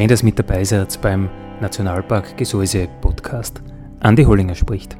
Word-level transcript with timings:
Schön, 0.00 0.08
dass 0.08 0.22
mit 0.22 0.38
dabei 0.38 0.64
seid 0.64 0.98
beim 1.02 1.28
Nationalpark 1.60 2.38
Gesäuse 2.38 2.88
Podcast. 3.02 3.60
Andi 4.00 4.24
Hollinger 4.24 4.54
spricht. 4.54 4.96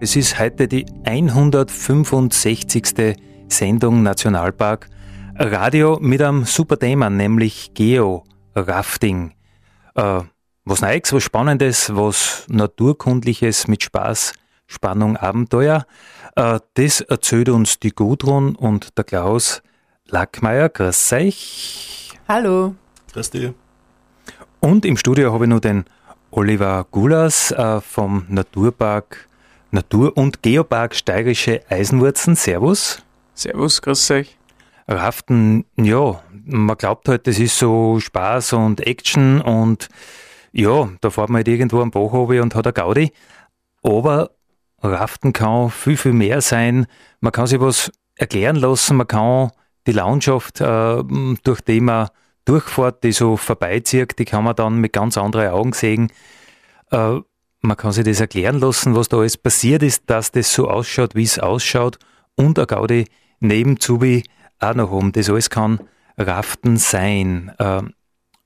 Es 0.00 0.16
ist 0.16 0.38
heute 0.38 0.68
die 0.68 0.84
165. 1.04 3.16
Sendung 3.48 4.02
Nationalpark 4.02 4.90
Radio 5.34 5.98
mit 5.98 6.20
einem 6.20 6.44
super 6.44 6.78
Thema, 6.78 7.08
nämlich 7.08 7.72
Geo-Rafting. 7.72 9.32
Äh, 9.94 10.20
was 10.66 10.82
Neues, 10.82 11.14
was 11.14 11.22
Spannendes, 11.22 11.96
was 11.96 12.44
Naturkundliches 12.50 13.66
mit 13.66 13.82
Spaß, 13.82 14.34
Spannung, 14.66 15.16
Abenteuer. 15.16 15.86
Äh, 16.36 16.60
das 16.74 17.00
erzählt 17.00 17.48
uns 17.48 17.78
die 17.78 17.92
Gudrun 17.92 18.56
und 18.56 18.98
der 18.98 19.04
Klaus 19.04 19.62
Lackmeier. 20.06 20.68
Grüß 20.68 21.14
euch. 21.14 22.09
Hallo. 22.32 22.76
Grüß 23.12 23.30
dich. 23.30 23.50
Und 24.60 24.84
im 24.84 24.96
Studio 24.96 25.32
habe 25.32 25.46
ich 25.46 25.50
noch 25.50 25.58
den 25.58 25.84
Oliver 26.30 26.86
Gulas 26.88 27.50
äh, 27.50 27.80
vom 27.80 28.24
Naturpark 28.28 29.26
Natur- 29.72 30.16
und 30.16 30.40
Geopark 30.40 30.94
Steirische 30.94 31.62
Eisenwurzen. 31.68 32.36
Servus. 32.36 33.02
Servus, 33.34 33.82
grüß 33.82 34.12
euch. 34.12 34.38
Raften, 34.86 35.64
ja, 35.76 36.22
man 36.44 36.76
glaubt 36.76 37.08
halt, 37.08 37.26
das 37.26 37.40
ist 37.40 37.58
so 37.58 37.98
Spaß 37.98 38.52
und 38.52 38.86
Action 38.86 39.40
und 39.40 39.88
ja, 40.52 40.88
da 41.00 41.10
fährt 41.10 41.30
man 41.30 41.40
halt 41.40 41.48
irgendwo 41.48 41.80
am 41.80 41.90
Bach 41.90 42.12
und 42.12 42.54
hat 42.54 42.64
eine 42.64 42.72
Gaudi. 42.72 43.12
Aber 43.82 44.30
Raften 44.80 45.32
kann 45.32 45.68
viel, 45.70 45.96
viel 45.96 46.12
mehr 46.12 46.42
sein. 46.42 46.86
Man 47.18 47.32
kann 47.32 47.48
sich 47.48 47.58
was 47.58 47.90
erklären 48.14 48.54
lassen, 48.54 48.98
man 48.98 49.08
kann 49.08 49.50
die 49.86 49.92
Landschaft, 49.92 50.60
äh, 50.60 51.02
durch 51.42 51.60
die 51.60 51.80
man 51.80 52.08
durchfährt, 52.44 53.04
die 53.04 53.12
so 53.12 53.36
vorbeizieht, 53.36 54.18
die 54.18 54.24
kann 54.24 54.44
man 54.44 54.56
dann 54.56 54.78
mit 54.78 54.92
ganz 54.92 55.16
anderen 55.16 55.50
Augen 55.50 55.72
sehen. 55.72 56.12
Äh, 56.90 57.20
man 57.62 57.76
kann 57.76 57.92
sich 57.92 58.04
das 58.04 58.20
erklären 58.20 58.58
lassen, 58.58 58.94
was 58.94 59.08
da 59.08 59.18
alles 59.18 59.36
passiert 59.36 59.82
ist, 59.82 60.04
dass 60.06 60.32
das 60.32 60.52
so 60.52 60.68
ausschaut, 60.68 61.14
wie 61.14 61.24
es 61.24 61.38
ausschaut 61.38 61.98
und 62.34 62.58
eine 62.58 62.66
Gaudi 62.66 63.04
neben 63.40 63.78
Zubi 63.78 64.24
auch 64.58 64.74
noch 64.74 64.90
um. 64.90 65.12
Das 65.12 65.28
alles 65.28 65.50
kann 65.50 65.80
Raften 66.16 66.76
sein. 66.76 67.52
Äh, 67.58 67.82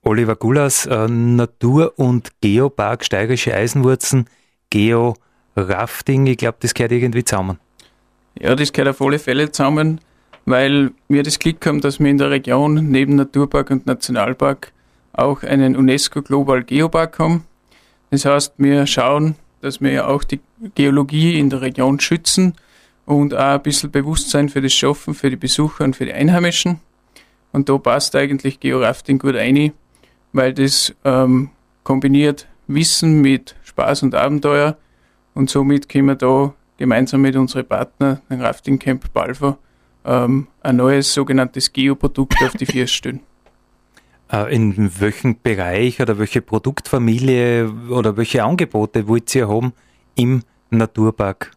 Oliver 0.03 0.37
Gulas, 0.37 0.87
äh, 0.87 1.09
Natur- 1.09 1.95
und 1.97 2.33
Geopark 2.41 3.05
Steirische 3.05 3.55
Eisenwurzen, 3.55 4.27
Geo-Rafting, 4.71 6.27
ich 6.27 6.37
glaube, 6.37 6.59
das 6.61 6.75
gehört 6.75 6.93
irgendwie 6.93 7.25
zusammen. 7.25 7.59
Ja, 8.39 8.55
das 8.55 8.73
gehört 8.73 8.95
auf 8.95 9.01
alle 9.01 9.19
Fälle 9.19 9.51
zusammen 9.51 10.01
weil 10.45 10.93
wir 11.09 11.23
das 11.23 11.39
Glück 11.39 11.65
haben, 11.67 11.81
dass 11.81 12.01
wir 12.01 12.11
in 12.11 12.19
der 12.19 12.31
Region 12.31 12.91
neben 12.91 13.17
Naturpark 13.17 13.71
und 13.71 13.87
Nationalpark 13.87 14.73
auch 15.13 15.43
einen 15.43 15.77
UNESCO 15.77 16.23
Global 16.23 16.63
Geopark 16.63 17.19
haben. 17.19 17.45
Das 18.11 18.25
heißt, 18.25 18.55
wir 18.59 18.87
schauen, 18.87 19.37
dass 19.61 19.81
wir 19.81 20.09
auch 20.09 20.25
die 20.25 20.41
Geologie 20.75 21.39
in 21.39 21.51
der 21.51 21.63
Region 21.63 22.01
schützen 22.01 22.55
und 23.07 23.35
auch 23.35 23.55
ein 23.55 23.63
bisschen 23.63 23.91
Bewusstsein 23.91 24.49
für 24.49 24.61
das 24.61 24.73
schaffen, 24.73 25.15
für 25.15 25.31
die 25.31 25.37
Besucher 25.37 25.85
und 25.85 25.97
für 25.97 26.05
die 26.05 26.13
Einheimischen. 26.13 26.81
Und 27.53 27.69
da 27.69 27.79
passt 27.79 28.17
eigentlich 28.17 28.61
Georafting 28.61 29.19
gut 29.19 29.37
ein, 29.37 29.73
weil 30.33 30.53
das 30.53 30.95
ähm, 31.05 31.51
kombiniert 31.85 32.47
Wissen 32.67 33.21
mit 33.21 33.55
Spaß 33.63 34.03
und 34.03 34.15
Abenteuer 34.15 34.77
und 35.35 35.51
somit 35.51 35.89
können 35.89 36.07
wir 36.07 36.15
da 36.15 36.55
gemeinsam 36.79 37.21
mit 37.21 37.37
unseren 37.37 37.67
Partnern, 37.67 38.21
dem 38.31 38.41
Rafting 38.41 38.79
Camp 38.79 39.13
Balfa, 39.13 39.59
ähm, 40.05 40.47
ein 40.63 40.77
neues 40.77 41.13
sogenanntes 41.13 41.73
Geoprodukt 41.73 42.43
auf 42.43 42.53
die 42.53 42.67
Vier 42.67 42.87
stellen. 42.87 43.21
Äh, 44.33 44.55
in 44.55 45.01
welchem 45.01 45.37
Bereich 45.43 46.01
oder 46.01 46.19
welche 46.19 46.41
Produktfamilie 46.41 47.71
oder 47.91 48.17
welche 48.17 48.43
Angebote 48.43 49.07
wollt 49.07 49.35
ihr 49.35 49.49
haben 49.49 49.73
im 50.15 50.43
Naturpark? 50.71 51.53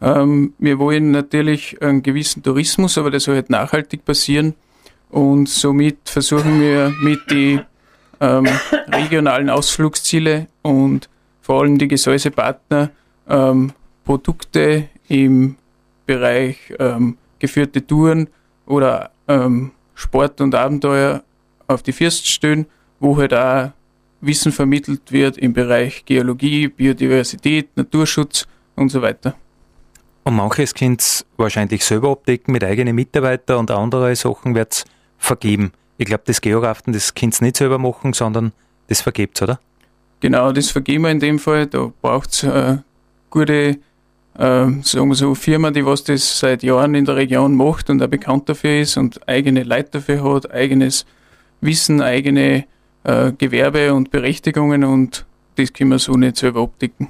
Ähm, 0.00 0.54
wir 0.58 0.78
wollen 0.78 1.10
natürlich 1.10 1.80
einen 1.82 2.02
gewissen 2.02 2.42
Tourismus, 2.42 2.98
aber 2.98 3.10
der 3.10 3.20
soll 3.20 3.36
halt 3.36 3.50
nachhaltig 3.50 4.04
passieren. 4.04 4.54
Und 5.10 5.48
somit 5.48 6.08
versuchen 6.08 6.60
wir 6.60 6.92
mit 7.00 7.30
den 7.30 7.62
ähm, 8.20 8.48
regionalen 8.88 9.50
Ausflugsziele 9.50 10.46
und 10.62 11.08
vor 11.42 11.60
allem 11.60 11.76
die 11.76 11.88
Gesäusepartner 11.88 12.90
ähm, 13.28 13.72
Produkte 14.04 14.88
im 15.08 15.56
Bereich 16.06 16.56
ähm, 16.78 17.18
geführte 17.42 17.84
Touren 17.84 18.28
oder 18.66 19.10
ähm, 19.26 19.72
Sport 19.94 20.40
und 20.40 20.54
Abenteuer 20.54 21.22
auf 21.66 21.82
die 21.82 21.92
First 21.92 22.28
stellen, 22.28 22.66
wo 23.00 23.16
halt 23.16 23.34
auch 23.34 23.72
Wissen 24.20 24.52
vermittelt 24.52 25.10
wird 25.10 25.36
im 25.38 25.52
Bereich 25.52 26.04
Geologie, 26.04 26.68
Biodiversität, 26.68 27.76
Naturschutz 27.76 28.46
und 28.76 28.90
so 28.90 29.02
weiter. 29.02 29.34
Und 30.24 30.36
manches 30.36 30.72
könnt 30.72 31.26
wahrscheinlich 31.36 31.84
selber 31.84 32.12
abdecken 32.12 32.52
mit 32.52 32.62
eigenen 32.62 32.94
Mitarbeitern 32.94 33.58
und 33.58 33.70
andere 33.72 34.14
Sachen 34.14 34.54
wird 34.54 34.72
es 34.72 34.84
vergeben. 35.18 35.72
Ich 35.98 36.06
glaube, 36.06 36.22
das 36.26 36.40
Georaften, 36.40 36.92
das 36.92 37.14
könnt 37.14 37.40
nicht 37.42 37.56
selber 37.56 37.78
machen, 37.78 38.12
sondern 38.12 38.52
das 38.86 39.00
vergebt 39.00 39.42
oder? 39.42 39.58
Genau, 40.20 40.52
das 40.52 40.70
vergeben 40.70 41.02
wir 41.02 41.10
in 41.10 41.18
dem 41.18 41.40
Fall. 41.40 41.66
Da 41.66 41.92
braucht 42.00 42.30
es 42.30 42.44
äh, 42.44 42.78
gute 43.30 43.78
äh, 44.38 44.70
sagen 44.82 45.08
wir 45.08 45.14
so, 45.14 45.34
Firma, 45.34 45.70
die 45.70 45.84
was 45.84 46.04
das 46.04 46.38
seit 46.38 46.62
Jahren 46.62 46.94
in 46.94 47.04
der 47.04 47.16
Region 47.16 47.54
macht 47.54 47.90
und 47.90 48.02
auch 48.02 48.08
bekannt 48.08 48.48
dafür 48.48 48.80
ist 48.80 48.96
und 48.96 49.26
eigene 49.28 49.62
Leute 49.62 49.90
dafür 49.92 50.24
hat, 50.24 50.50
eigenes 50.50 51.06
Wissen, 51.60 52.00
eigene 52.00 52.64
äh, 53.04 53.32
Gewerbe 53.32 53.94
und 53.94 54.10
Berechtigungen 54.10 54.84
und 54.84 55.26
das 55.56 55.72
können 55.72 55.90
wir 55.90 55.98
so 55.98 56.14
nicht 56.14 56.36
selber 56.36 56.62
abdecken. 56.62 57.08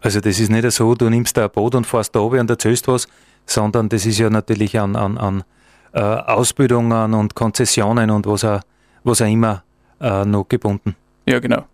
Also 0.00 0.20
das 0.20 0.40
ist 0.40 0.50
nicht 0.50 0.70
so, 0.72 0.94
du 0.94 1.08
nimmst 1.08 1.36
da 1.36 1.44
ein 1.44 1.50
Boot 1.50 1.74
und 1.74 1.86
fährst 1.86 2.14
da 2.14 2.20
oben 2.20 2.40
und 2.40 2.50
erzählst 2.50 2.88
was, 2.88 3.06
sondern 3.46 3.88
das 3.88 4.06
ist 4.06 4.18
ja 4.18 4.30
natürlich 4.30 4.78
an, 4.78 4.96
an, 4.96 5.18
an 5.18 5.44
äh, 5.92 6.00
Ausbildungen 6.00 7.14
und 7.14 7.34
Konzessionen 7.34 8.10
und 8.10 8.26
was 8.26 8.44
auch, 8.44 8.60
was 9.04 9.22
auch 9.22 9.26
immer 9.26 9.62
äh, 10.00 10.24
noch 10.24 10.48
gebunden. 10.48 10.96
Ja, 11.26 11.38
genau. 11.38 11.64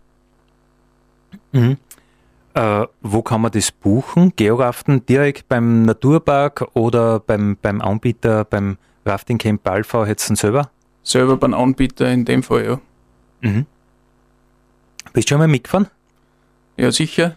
Mhm. 1.51 1.77
Äh, 2.53 2.85
wo 3.01 3.21
kann 3.21 3.41
man 3.41 3.51
das 3.51 3.71
buchen? 3.71 4.33
Georaften 4.35 5.05
direkt 5.05 5.47
beim 5.47 5.83
Naturpark 5.83 6.67
oder 6.73 7.19
beim, 7.19 7.57
beim 7.61 7.81
Anbieter, 7.81 8.43
beim 8.43 8.77
Rafting 9.05 9.37
Camp 9.37 9.67
Alpha 9.67 10.05
jetzt 10.07 10.35
selber? 10.35 10.69
Selber 11.03 11.37
beim 11.37 11.53
Anbieter 11.53 12.11
in 12.11 12.25
dem 12.25 12.43
Fall, 12.43 12.65
ja. 12.65 12.79
Mhm. 13.41 13.65
Bist 15.13 15.29
du 15.29 15.33
schon 15.33 15.39
mal 15.39 15.47
mitgefahren? 15.47 15.87
Ja, 16.77 16.91
sicher. 16.91 17.35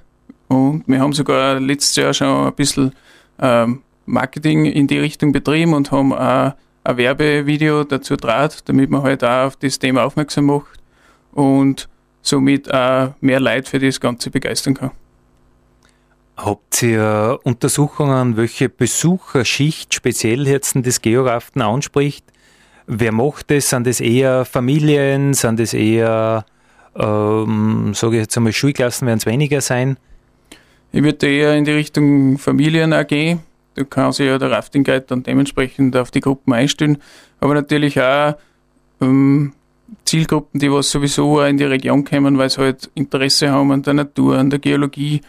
Und 0.48 0.84
wir 0.86 1.00
haben 1.00 1.12
sogar 1.12 1.58
letztes 1.60 1.96
Jahr 1.96 2.12
schon 2.12 2.46
ein 2.46 2.54
bisschen 2.54 2.92
ähm, 3.38 3.82
Marketing 4.06 4.66
in 4.66 4.86
die 4.86 4.98
Richtung 4.98 5.32
betrieben 5.32 5.74
und 5.74 5.90
haben 5.90 6.12
auch 6.12 6.54
ein 6.84 6.96
Werbevideo 6.96 7.84
dazu 7.84 8.16
draht, 8.16 8.68
damit 8.68 8.90
man 8.90 9.02
halt 9.02 9.24
auch 9.24 9.46
auf 9.46 9.56
das 9.56 9.78
Thema 9.78 10.04
aufmerksam 10.04 10.46
macht 10.46 10.80
und 11.32 11.88
somit 12.22 12.72
auch 12.72 13.14
mehr 13.20 13.40
Leute 13.40 13.70
für 13.70 13.78
das 13.78 14.00
Ganze 14.00 14.30
begeistern 14.30 14.74
kann. 14.74 14.90
Habt 16.36 16.82
ihr 16.82 17.38
Untersuchungen, 17.44 18.36
welche 18.36 18.68
Besucherschicht 18.68 19.94
speziell 19.94 20.48
jetzt 20.48 20.74
das 20.82 21.02
Georaften 21.02 21.60
anspricht? 21.60 22.24
Wer 22.86 23.12
macht 23.12 23.50
das? 23.50 23.68
Sind 23.70 23.86
das 23.86 24.00
eher 24.00 24.44
Familien? 24.44 25.34
Sind 25.34 25.60
das 25.60 25.74
eher, 25.74 26.44
ähm, 26.96 27.92
sage 27.94 28.16
ich 28.16 28.22
jetzt 28.22 28.36
einmal, 28.36 28.52
Schulklassen 28.52 29.06
werden 29.06 29.18
es 29.18 29.26
weniger 29.26 29.60
sein? 29.60 29.98
Ich 30.90 31.02
würde 31.02 31.30
eher 31.30 31.54
in 31.54 31.64
die 31.64 31.72
Richtung 31.72 32.38
Familien 32.38 32.92
AG. 32.92 33.38
Da 33.74 33.84
kann 33.84 34.12
sich 34.12 34.26
ja 34.26 34.38
der 34.38 34.50
Rafting 34.50 34.84
Guide 34.84 35.04
dann 35.06 35.22
dementsprechend 35.22 35.96
auf 35.96 36.10
die 36.10 36.20
Gruppen 36.20 36.52
einstellen. 36.52 36.98
Aber 37.40 37.54
natürlich 37.54 38.00
auch 38.00 38.34
ähm, 39.00 39.52
Zielgruppen, 40.04 40.60
die 40.60 40.70
was 40.70 40.90
sowieso 40.90 41.40
auch 41.40 41.46
in 41.46 41.56
die 41.56 41.64
Region 41.64 42.04
kommen, 42.04 42.36
weil 42.38 42.50
sie 42.50 42.60
halt 42.60 42.90
Interesse 42.94 43.50
haben 43.50 43.70
an 43.70 43.82
der 43.82 43.94
Natur, 43.94 44.38
an 44.38 44.50
der 44.50 44.58
Geologie 44.58 45.20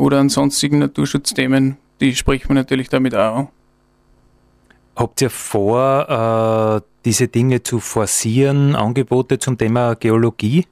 oder 0.00 0.18
an 0.18 0.28
sonstigen 0.28 0.78
Naturschutzthemen, 0.78 1.76
die 2.00 2.16
spricht 2.16 2.48
man 2.48 2.56
natürlich 2.56 2.88
damit 2.88 3.14
auch 3.14 3.36
an. 3.36 3.48
Habt 4.96 5.22
ihr 5.22 5.30
vor, 5.30 6.82
äh, 6.82 6.86
diese 7.04 7.28
Dinge 7.28 7.62
zu 7.62 7.80
forcieren, 7.80 8.74
Angebote 8.74 9.38
zum 9.38 9.56
Thema 9.56 9.94
Geologie? 9.94 10.66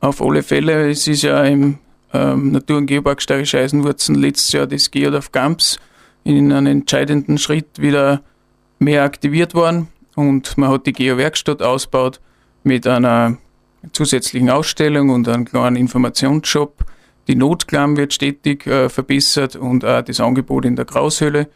Auf 0.00 0.22
alle 0.22 0.42
Fälle, 0.42 0.90
es 0.90 1.08
ist 1.08 1.22
ja 1.22 1.42
im 1.44 1.78
ähm, 2.12 2.52
Natur- 2.52 2.78
und 2.78 2.86
Geopark 2.86 3.20
Steirische 3.20 3.58
Eisenwurzen 3.58 4.14
letztes 4.14 4.52
Jahr 4.52 4.66
das 4.66 4.90
Geodorf 4.90 5.32
Gamps 5.32 5.78
in 6.24 6.52
einem 6.52 6.66
entscheidenden 6.66 7.38
Schritt 7.38 7.80
wieder 7.80 8.22
mehr 8.78 9.04
aktiviert 9.04 9.54
worden 9.54 9.88
und 10.14 10.56
man 10.58 10.70
hat 10.70 10.86
die 10.86 10.92
Geo-Werkstatt 10.92 11.62
ausgebaut 11.62 12.20
mit 12.62 12.86
einer 12.86 13.38
zusätzlichen 13.92 14.50
Ausstellung 14.50 15.10
und 15.10 15.28
einem 15.28 15.44
kleinen 15.44 15.76
Informationsshop. 15.76 16.84
Die 17.28 17.34
Notklamm 17.34 17.96
wird 17.96 18.12
stetig 18.12 18.66
äh, 18.66 18.88
verbessert 18.88 19.56
und 19.56 19.84
auch 19.84 20.02
das 20.02 20.20
Angebot 20.20 20.64
in 20.64 20.76
der 20.76 20.84
Graushöhle 20.84 21.48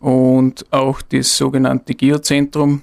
und 0.00 0.64
auch 0.70 1.02
das 1.02 1.36
sogenannte 1.36 1.94
Geozentrum 1.94 2.82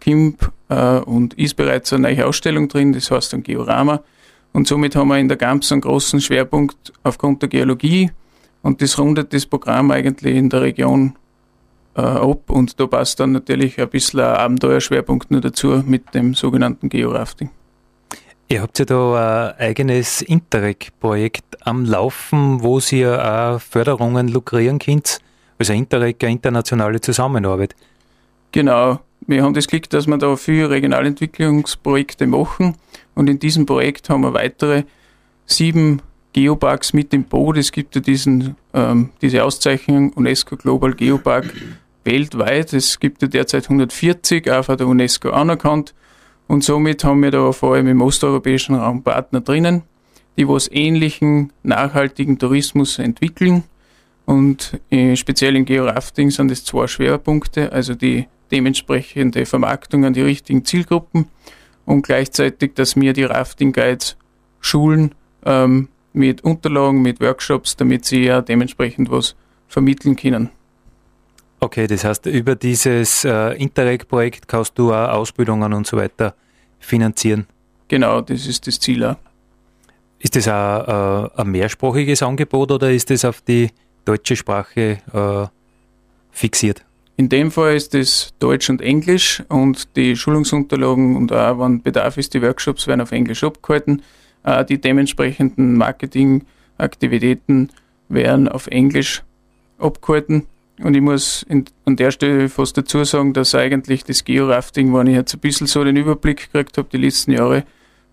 KIMP 0.00 0.52
äh, 0.68 0.98
und 0.98 1.34
ist 1.34 1.56
bereits 1.56 1.92
eine 1.92 2.08
neue 2.08 2.26
Ausstellung 2.26 2.68
drin, 2.68 2.92
das 2.92 3.10
heißt 3.10 3.34
ein 3.34 3.42
Georama. 3.42 4.02
Und 4.52 4.68
somit 4.68 4.94
haben 4.94 5.08
wir 5.08 5.18
in 5.18 5.26
der 5.28 5.36
GAMS 5.36 5.72
einen 5.72 5.80
großen 5.80 6.20
Schwerpunkt 6.20 6.92
aufgrund 7.02 7.42
der 7.42 7.48
Geologie 7.48 8.10
und 8.62 8.80
das 8.80 8.98
rundet 8.98 9.32
das 9.32 9.46
Programm 9.46 9.90
eigentlich 9.90 10.36
in 10.36 10.48
der 10.48 10.62
Region 10.62 11.16
äh, 11.96 12.02
ab 12.02 12.50
und 12.50 12.78
da 12.78 12.86
passt 12.86 13.18
dann 13.18 13.32
natürlich 13.32 13.80
ein 13.80 13.88
bisschen 13.88 14.20
ein 14.20 14.36
Abenteuerschwerpunkt 14.36 15.32
nur 15.32 15.40
dazu 15.40 15.82
mit 15.84 16.14
dem 16.14 16.34
sogenannten 16.34 16.88
Georafting. 16.88 17.50
Ihr 18.54 18.62
habt 18.62 18.78
ja 18.78 18.84
da 18.84 19.54
ein 19.56 19.60
eigenes 19.70 20.22
Interreg-Projekt 20.22 21.66
am 21.66 21.84
Laufen, 21.84 22.62
wo 22.62 22.78
ihr 22.92 23.20
auch 23.20 23.60
Förderungen 23.60 24.28
lukrieren 24.28 24.78
könnt. 24.78 25.18
Also 25.58 25.72
Interreg, 25.72 26.22
eine 26.22 26.34
internationale 26.34 27.00
Zusammenarbeit. 27.00 27.74
Genau. 28.52 29.00
Wir 29.26 29.42
haben 29.42 29.54
das 29.54 29.66
Glück, 29.66 29.90
dass 29.90 30.06
wir 30.06 30.18
da 30.18 30.36
viele 30.36 30.70
Regionalentwicklungsprojekte 30.70 32.28
machen 32.28 32.76
und 33.16 33.28
in 33.28 33.40
diesem 33.40 33.66
Projekt 33.66 34.08
haben 34.08 34.20
wir 34.20 34.34
weitere 34.34 34.84
sieben 35.46 36.00
Geoparks 36.32 36.92
mit 36.92 37.12
im 37.12 37.24
Boot. 37.24 37.56
Es 37.56 37.72
gibt 37.72 37.96
ja 37.96 38.00
diesen, 38.00 38.54
ähm, 38.72 39.10
diese 39.20 39.42
Auszeichnung 39.42 40.12
UNESCO 40.12 40.56
Global 40.56 40.94
Geopark 40.94 41.52
weltweit. 42.04 42.72
Es 42.72 43.00
gibt 43.00 43.20
ja 43.20 43.26
derzeit 43.26 43.64
140, 43.64 44.48
auch 44.48 44.64
von 44.64 44.76
der 44.76 44.86
UNESCO 44.86 45.30
anerkannt. 45.30 45.92
Und 46.46 46.64
somit 46.64 47.04
haben 47.04 47.22
wir 47.22 47.30
da 47.30 47.52
vor 47.52 47.74
allem 47.74 47.88
im 47.88 48.02
osteuropäischen 48.02 48.74
Raum 48.74 49.02
Partner 49.02 49.40
drinnen, 49.40 49.82
die 50.36 50.48
was 50.48 50.70
ähnlichen 50.70 51.52
nachhaltigen 51.62 52.38
Tourismus 52.38 52.98
entwickeln. 52.98 53.64
Und 54.26 54.80
äh, 54.90 55.16
speziell 55.16 55.56
im 55.56 55.64
Georafting 55.64 56.30
sind 56.30 56.50
es 56.50 56.64
zwei 56.64 56.86
Schwerpunkte, 56.86 57.72
also 57.72 57.94
die 57.94 58.26
dementsprechende 58.50 59.46
Vermarktung 59.46 60.04
an 60.04 60.12
die 60.12 60.22
richtigen 60.22 60.64
Zielgruppen 60.64 61.26
und 61.86 62.02
gleichzeitig, 62.02 62.74
dass 62.74 62.96
wir 62.96 63.12
die 63.12 63.24
Rafting 63.24 63.72
Guides 63.72 64.16
schulen 64.60 65.14
ähm, 65.44 65.88
mit 66.12 66.42
Unterlagen, 66.42 67.02
mit 67.02 67.20
Workshops, 67.20 67.76
damit 67.76 68.04
sie 68.04 68.24
ja 68.24 68.40
dementsprechend 68.40 69.10
was 69.10 69.34
vermitteln 69.68 70.16
können. 70.16 70.50
Okay, 71.64 71.86
das 71.86 72.04
heißt, 72.04 72.26
über 72.26 72.56
dieses 72.56 73.24
äh, 73.24 73.54
Interreg-Projekt 73.54 74.46
kannst 74.46 74.78
du 74.78 74.92
auch 74.92 75.08
Ausbildungen 75.08 75.72
und 75.72 75.86
so 75.86 75.96
weiter 75.96 76.34
finanzieren. 76.78 77.46
Genau, 77.88 78.20
das 78.20 78.46
ist 78.46 78.66
das 78.66 78.78
Ziel 78.78 79.02
auch. 79.02 79.16
Ist 80.18 80.36
das 80.36 80.46
auch 80.46 81.24
äh, 81.26 81.40
ein 81.40 81.48
mehrsprachiges 81.50 82.22
Angebot 82.22 82.70
oder 82.70 82.90
ist 82.92 83.08
das 83.08 83.24
auf 83.24 83.40
die 83.40 83.70
deutsche 84.04 84.36
Sprache 84.36 84.98
äh, 85.10 85.46
fixiert? 86.32 86.84
In 87.16 87.30
dem 87.30 87.50
Fall 87.50 87.76
ist 87.76 87.94
es 87.94 88.34
Deutsch 88.40 88.68
und 88.68 88.82
Englisch 88.82 89.42
und 89.48 89.96
die 89.96 90.16
Schulungsunterlagen 90.16 91.16
und 91.16 91.32
auch, 91.32 91.58
wenn 91.60 91.80
Bedarf 91.80 92.18
ist, 92.18 92.34
die 92.34 92.42
Workshops 92.42 92.86
werden 92.86 93.00
auf 93.00 93.12
Englisch 93.12 93.42
abgehalten. 93.42 94.02
Äh, 94.42 94.66
die 94.66 94.78
dementsprechenden 94.78 95.78
Marketingaktivitäten 95.78 97.70
werden 98.10 98.50
auf 98.50 98.66
Englisch 98.66 99.22
abgehalten. 99.78 100.46
Und 100.82 100.96
ich 100.96 101.02
muss 101.02 101.44
in, 101.48 101.64
an 101.84 101.96
der 101.96 102.10
Stelle 102.10 102.48
fast 102.48 102.76
dazu 102.76 103.04
sagen, 103.04 103.32
dass 103.32 103.54
eigentlich 103.54 104.04
das 104.04 104.24
Georafting, 104.24 104.92
wenn 104.92 105.06
ich 105.06 105.14
jetzt 105.14 105.34
ein 105.34 105.40
bisschen 105.40 105.66
so 105.66 105.84
den 105.84 105.96
Überblick 105.96 106.50
gekriegt 106.52 106.76
habe, 106.78 106.88
die 106.90 106.98
letzten 106.98 107.32
Jahre 107.32 107.64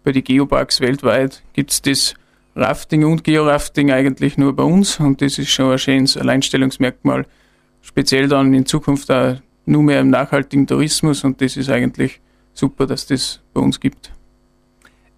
bei 0.03 0.11
den 0.11 0.23
Geoparks 0.23 0.79
weltweit, 0.79 1.43
gibt 1.53 1.71
es 1.71 1.81
das 1.81 2.13
Rafting 2.55 3.05
und 3.05 3.23
Georafting 3.23 3.91
eigentlich 3.91 4.37
nur 4.37 4.55
bei 4.55 4.63
uns 4.63 4.99
und 4.99 5.21
das 5.21 5.37
ist 5.37 5.49
schon 5.49 5.71
ein 5.71 5.79
schönes 5.79 6.17
Alleinstellungsmerkmal, 6.17 7.25
speziell 7.81 8.27
dann 8.27 8.53
in 8.53 8.65
Zukunft 8.65 9.09
auch 9.09 9.37
nur 9.65 9.83
mehr 9.83 10.01
im 10.01 10.09
nachhaltigen 10.09 10.67
Tourismus 10.67 11.23
und 11.23 11.41
das 11.41 11.57
ist 11.57 11.69
eigentlich 11.69 12.19
super, 12.53 12.85
dass 12.85 13.07
das 13.07 13.41
bei 13.53 13.61
uns 13.61 13.79
gibt. 13.79 14.11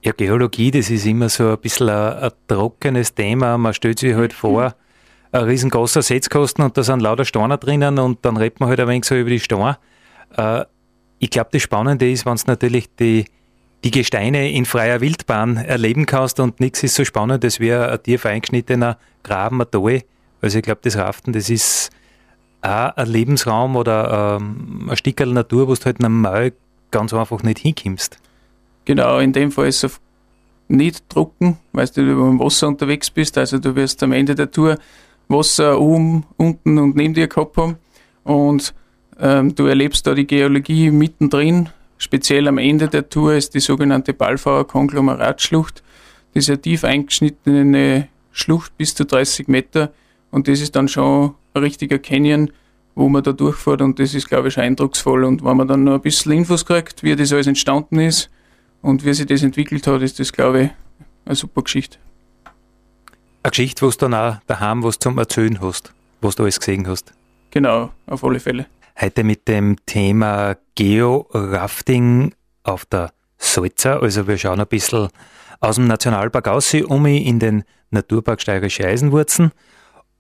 Ja, 0.04 0.12
Geologie, 0.12 0.70
das 0.70 0.90
ist 0.90 1.06
immer 1.06 1.30
so 1.30 1.50
ein 1.50 1.58
bisschen 1.60 1.90
ein, 1.90 2.14
ein 2.18 2.32
trockenes 2.48 3.16
Thema. 3.16 3.58
Man 3.58 3.74
stellt 3.74 4.00
sich 4.00 4.14
halt 4.14 4.34
vor, 4.34 4.66
ein 4.66 4.74
riesengroßer 5.40 6.02
Setzkosten 6.02 6.64
und 6.64 6.78
da 6.78 6.84
sind 6.84 7.02
lauter 7.02 7.26
Steine 7.26 7.58
drinnen 7.58 8.00
und 8.00 8.24
dann 8.24 8.38
redet 8.38 8.60
man 8.60 8.70
halt 8.70 8.80
ein 8.80 8.88
wenig 8.88 9.06
so 9.06 9.16
über 9.16 9.30
die 9.30 9.40
Steine. 9.40 9.78
Äh, 10.36 10.66
ich 11.20 11.30
glaube, 11.30 11.50
das 11.52 11.62
Spannende 11.62 12.10
ist, 12.10 12.26
wenn 12.26 12.34
es 12.34 12.48
natürlich 12.48 12.94
die, 12.96 13.26
die 13.84 13.92
Gesteine 13.92 14.52
in 14.52 14.66
freier 14.66 15.02
Wildbahn 15.02 15.58
erleben 15.58 16.06
kannst 16.06 16.40
und 16.40 16.60
nichts 16.60 16.84
ist 16.84 16.96
so 16.96 17.06
spannend, 17.06 17.44
das 17.44 17.60
wäre 17.60 17.92
ein 17.92 18.04
tief 18.04 18.26
eingeschnittener 18.26 18.98
Graben, 19.24 19.62
ein 19.62 19.72
Tal. 19.72 20.02
Also 20.42 20.58
ich 20.58 20.64
glaube, 20.64 20.82
das 20.84 20.98
Raften, 20.98 21.34
das 21.34 21.50
ist 21.50 21.90
auch 22.62 22.96
ein 22.96 23.08
Lebensraum 23.08 23.76
oder 23.76 24.38
ähm, 24.40 24.90
ein 24.90 24.98
Stückel 24.98 25.32
Natur, 25.34 25.68
wo 25.68 25.76
du 25.76 25.86
halt 25.86 26.00
normal 26.00 26.54
ganz 26.92 27.14
einfach 27.14 27.42
nicht 27.44 27.60
hinkommst. 27.60 28.18
Genau, 28.86 29.20
in 29.20 29.34
dem 29.34 29.52
Fall 29.52 29.68
ist 29.68 29.84
es 29.84 30.00
nicht 30.68 31.10
trocken, 31.10 31.58
weil 31.72 31.88
du 31.88 32.02
über 32.02 32.26
dem 32.26 32.40
Wasser 32.40 32.68
unterwegs 32.68 33.10
bist. 33.10 33.38
Also 33.38 33.60
du 33.60 33.76
wirst 33.76 34.04
am 34.04 34.12
Ende 34.12 34.36
der 34.36 34.52
Tour 34.52 34.78
Wasser 35.34 35.82
oben, 35.82 36.26
unten 36.38 36.78
und 36.78 36.96
neben 36.96 37.14
dir 37.14 37.28
gehabt 37.28 37.58
haben. 37.58 37.76
Und 38.24 38.74
ähm, 39.20 39.54
du 39.56 39.66
erlebst 39.66 40.08
da 40.08 40.14
die 40.14 40.28
Geologie 40.28 40.92
mittendrin. 40.92 41.70
Speziell 41.98 42.48
am 42.48 42.58
Ende 42.58 42.88
der 42.88 43.10
Tour 43.10 43.34
ist 43.34 43.54
die 43.54 43.60
sogenannte 43.60 44.14
Ballfauer 44.14 44.68
Konglomeratschlucht. 44.68 45.84
Das 46.34 46.46
ist 46.46 46.50
eine 46.50 46.62
tief 46.62 46.84
eingeschnittene 46.84 48.08
Schlucht 48.32 48.76
bis 48.78 48.96
zu 48.96 49.06
30 49.06 49.48
Meter. 49.48 49.92
Und 50.32 50.48
das 50.48 50.62
ist 50.62 50.76
dann 50.76 50.88
schon 50.88 51.36
ein 51.54 51.64
richtiger 51.64 52.00
Canyon, 52.00 52.52
wo 52.96 53.08
man 53.10 53.24
da 53.24 53.32
durchfährt. 53.32 53.82
Und 53.82 54.00
das 54.00 54.14
ist, 54.16 54.28
glaube 54.28 54.48
ich, 54.48 54.58
eindrucksvoll. 54.58 55.24
Und 55.24 55.44
wenn 55.44 55.58
man 55.58 55.68
dann 55.68 55.84
noch 55.84 55.96
ein 55.96 56.02
bisschen 56.02 56.32
Infos 56.32 56.66
kriegt, 56.66 57.04
wie 57.04 57.16
das 57.16 57.32
alles 57.32 57.48
entstanden 57.48 58.00
ist 58.00 58.30
und 58.82 59.06
wie 59.06 59.14
sich 59.14 59.28
das 59.28 59.44
entwickelt 59.44 59.86
hat, 59.88 60.02
ist 60.02 60.20
das, 60.20 60.34
glaube 60.34 60.62
ich, 60.64 60.70
eine 61.26 61.36
super 61.36 61.62
Geschichte. 61.62 61.98
Eine 63.44 63.52
Geschichte, 63.52 63.86
wo 63.86 63.90
du 63.90 63.98
dann 63.98 64.14
auch 64.14 64.38
daheim 64.48 64.84
was 64.84 65.00
zum 65.00 65.18
Erzählen 65.18 65.60
hast, 65.60 65.94
was 66.22 66.36
du 66.36 66.44
alles 66.44 66.62
gesehen 66.62 66.88
hast. 66.88 67.14
Genau, 67.52 67.92
auf 68.08 68.24
alle 68.24 68.40
Fälle. 68.40 68.68
Heute 68.98 69.26
mit 69.26 69.50
dem 69.50 69.76
Thema 69.86 70.56
Geo-Rafting 70.76 72.34
auf 72.64 72.86
der 72.86 73.12
Salza. 73.38 74.00
Also 74.00 74.30
wir 74.30 74.38
schauen 74.38 74.62
ein 74.62 74.68
bisschen 74.68 75.10
aus 75.60 75.76
dem 75.76 75.88
Nationalpark 75.88 76.48
aus, 76.48 76.74
um 76.74 77.06
in 77.06 77.40
den 77.40 77.66
Naturpark 77.92 78.40
Steirische 78.40 78.88
Eisenwurzen. 78.88 79.52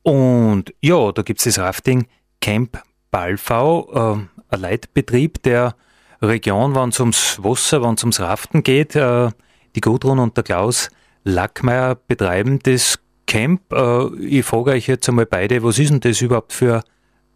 Und 0.01 0.73
ja, 0.81 1.13
da 1.13 1.21
gibt 1.21 1.39
es 1.39 1.45
das 1.45 1.59
Rafting 1.59 2.07
Camp 2.41 2.83
Ballfau, 3.09 4.17
äh, 4.19 4.53
ein 4.53 4.59
Leitbetrieb 4.59 5.41
der 5.43 5.75
Region, 6.21 6.75
wenn 6.75 6.89
es 6.89 6.99
ums 6.99 7.41
Wasser, 7.41 7.81
wenn 7.83 7.93
es 7.93 8.03
ums 8.03 8.19
Raften 8.19 8.63
geht. 8.63 8.97
Äh, 8.97 9.29
die 9.77 9.81
Gudrun 9.81 10.19
und 10.19 10.35
der 10.35 10.43
Klaus 10.43 10.89
Lackmeier 11.23 11.95
betreiben 11.95 12.59
das 12.63 12.99
Camp. 13.25 13.61
Äh, 13.71 14.15
ich 14.17 14.45
frage 14.45 14.71
euch 14.71 14.87
jetzt 14.87 15.07
einmal 15.09 15.25
beide, 15.25 15.63
was 15.63 15.79
ist 15.79 15.91
denn 15.91 15.99
das 15.99 16.21
überhaupt 16.21 16.53
für 16.53 16.83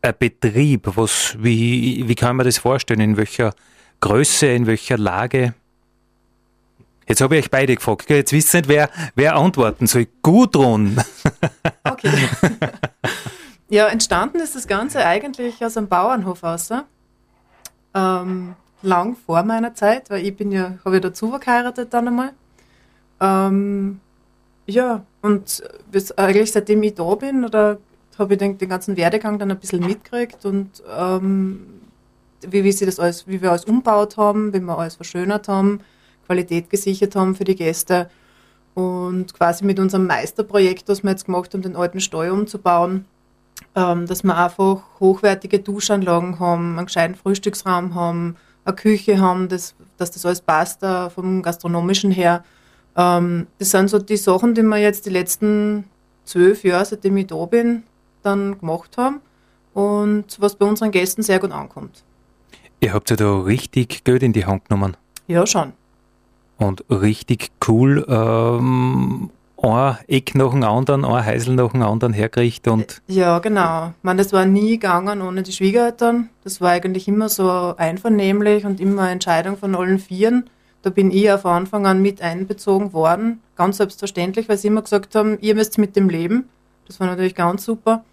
ein 0.01 0.13
Betrieb? 0.17 0.89
Was, 0.95 1.35
wie, 1.39 2.07
wie 2.07 2.15
kann 2.15 2.35
man 2.35 2.45
das 2.45 2.57
vorstellen? 2.57 3.01
In 3.01 3.17
welcher 3.17 3.53
Größe, 3.99 4.47
in 4.47 4.67
welcher 4.67 4.97
Lage? 4.97 5.53
Jetzt 7.07 7.21
habe 7.21 7.37
ich 7.37 7.45
euch 7.45 7.51
beide 7.51 7.75
gefragt. 7.75 8.09
Jetzt 8.09 8.33
wisst 8.33 8.53
ihr 8.53 8.61
nicht, 8.61 8.69
wer, 8.69 8.89
wer 9.15 9.35
antworten 9.35 9.87
soll. 9.87 10.07
Gudrun. 10.21 10.97
Okay. 11.89 12.11
ja, 13.69 13.87
entstanden 13.87 14.41
ist 14.41 14.53
das 14.53 14.67
Ganze 14.67 15.05
eigentlich 15.05 15.63
aus 15.63 15.77
einem 15.77 15.87
Bauernhof 15.87 16.43
aus. 16.43 16.69
Ähm, 17.93 18.55
lang 18.81 19.15
vor 19.15 19.41
meiner 19.43 19.73
Zeit, 19.73 20.09
weil 20.09 20.25
ich 20.25 20.35
bin 20.35 20.51
ja, 20.51 20.77
habe 20.83 20.95
ja 20.95 20.99
dazu 20.99 21.31
geheiratet 21.31 21.93
dann 21.93 22.09
einmal. 22.09 22.33
Ähm, 23.21 24.01
ja, 24.67 25.03
und 25.21 25.63
eigentlich 26.17 26.51
seitdem 26.51 26.83
ich 26.83 26.95
da 26.95 27.15
bin, 27.15 27.45
oder 27.45 27.79
habe 28.19 28.33
ich 28.33 28.39
den, 28.39 28.57
den, 28.57 28.69
ganzen 28.69 28.97
Werdegang 28.97 29.39
dann 29.39 29.51
ein 29.51 29.59
bisschen 29.59 29.85
mitgekriegt 29.85 30.45
und 30.45 30.83
ähm, 30.97 31.81
wie, 32.41 32.63
wie, 32.63 32.71
sie 32.71 32.85
das 32.85 32.99
alles, 32.99 33.27
wie 33.27 33.41
wir 33.41 33.51
alles 33.51 33.65
umbaut 33.65 34.17
haben, 34.17 34.53
wie 34.53 34.59
wir 34.59 34.77
alles 34.77 34.95
verschönert 34.95 35.47
haben, 35.47 35.81
Qualität 36.25 36.69
gesichert 36.69 37.15
haben 37.15 37.35
für 37.35 37.43
die 37.43 37.55
Gäste. 37.55 38.09
Und 38.73 39.33
quasi 39.33 39.65
mit 39.65 39.79
unserem 39.79 40.05
Meisterprojekt, 40.05 40.87
das 40.87 41.03
wir 41.03 41.09
jetzt 41.09 41.25
gemacht 41.25 41.53
haben, 41.53 41.63
den 41.63 41.75
alten 41.75 41.99
Stall 41.99 42.29
umzubauen, 42.29 43.05
ähm, 43.75 44.05
dass 44.05 44.23
wir 44.23 44.37
einfach 44.37 44.83
hochwertige 44.99 45.59
Duschanlagen 45.59 46.39
haben, 46.39 46.77
einen 46.77 46.85
gescheiten 46.85 47.15
Frühstücksraum 47.15 47.95
haben, 47.95 48.35
eine 48.65 48.75
Küche 48.75 49.19
haben, 49.19 49.47
das, 49.47 49.73
dass 49.97 50.11
das 50.11 50.25
alles 50.25 50.41
passt 50.41 50.83
uh, 50.83 51.09
vom 51.09 51.41
gastronomischen 51.41 52.11
her. 52.11 52.43
Ähm, 52.97 53.47
das 53.59 53.71
sind 53.71 53.89
so 53.89 53.99
die 53.99 54.17
Sachen, 54.17 54.55
die 54.55 54.63
wir 54.63 54.77
jetzt 54.77 55.05
die 55.05 55.11
letzten 55.11 55.85
zwölf 56.25 56.63
Jahre, 56.63 56.85
seitdem 56.85 57.15
ich 57.17 57.27
da 57.27 57.45
bin, 57.45 57.83
dann 58.23 58.59
gemacht 58.59 58.97
haben 58.97 59.21
und 59.73 60.25
was 60.39 60.55
bei 60.55 60.65
unseren 60.65 60.91
Gästen 60.91 61.21
sehr 61.21 61.39
gut 61.39 61.51
ankommt. 61.51 62.03
Ihr 62.79 62.93
habt 62.93 63.09
ja 63.09 63.15
da 63.15 63.41
richtig 63.41 64.03
Geld 64.03 64.23
in 64.23 64.33
die 64.33 64.45
Hand 64.45 64.65
genommen. 64.65 64.97
Ja, 65.27 65.45
schon. 65.45 65.73
Und 66.57 66.83
richtig 66.89 67.51
cool 67.67 68.05
ähm, 68.09 69.29
ein 69.61 69.97
Eck 70.07 70.35
nach 70.35 70.51
dem 70.51 70.63
anderen, 70.63 71.05
ein 71.05 71.25
Heisel 71.25 71.55
nach 71.55 71.71
dem 71.71 71.81
anderen 71.81 72.13
hergerichtet 72.13 72.71
und. 72.71 73.01
Ja, 73.07 73.39
genau. 73.39 73.89
Ich 73.89 74.03
meine, 74.03 74.21
das 74.21 74.33
war 74.33 74.45
nie 74.45 74.71
gegangen 74.71 75.21
ohne 75.21 75.43
die 75.43 75.51
Schwiegereltern. 75.51 76.29
Das 76.43 76.61
war 76.61 76.71
eigentlich 76.71 77.07
immer 77.07 77.29
so 77.29 77.75
einvernehmlich 77.77 78.65
und 78.65 78.79
immer 78.79 79.03
eine 79.03 79.11
Entscheidung 79.11 79.57
von 79.57 79.75
allen 79.75 79.99
Vieren. 79.99 80.49
Da 80.87 80.91
bin 80.91 81.11
ich 81.11 81.29
auf 81.29 81.45
Anfang 81.45 81.85
an 81.85 82.01
mit 82.01 82.21
einbezogen 82.21 82.93
worden. 82.93 83.41
Ganz 83.57 83.75
selbstverständlich, 83.75 84.47
weil 84.47 84.57
sie 84.57 84.69
immer 84.69 84.83
gesagt 84.83 85.15
haben, 85.15 85.37
ihr 85.41 85.53
müsst 85.53 85.77
mit 85.77 85.97
dem 85.97 86.07
leben. 86.07 86.47
Das 86.87 87.01
war 87.01 87.07
natürlich 87.07 87.35
ganz 87.35 87.65
super. 87.65 88.05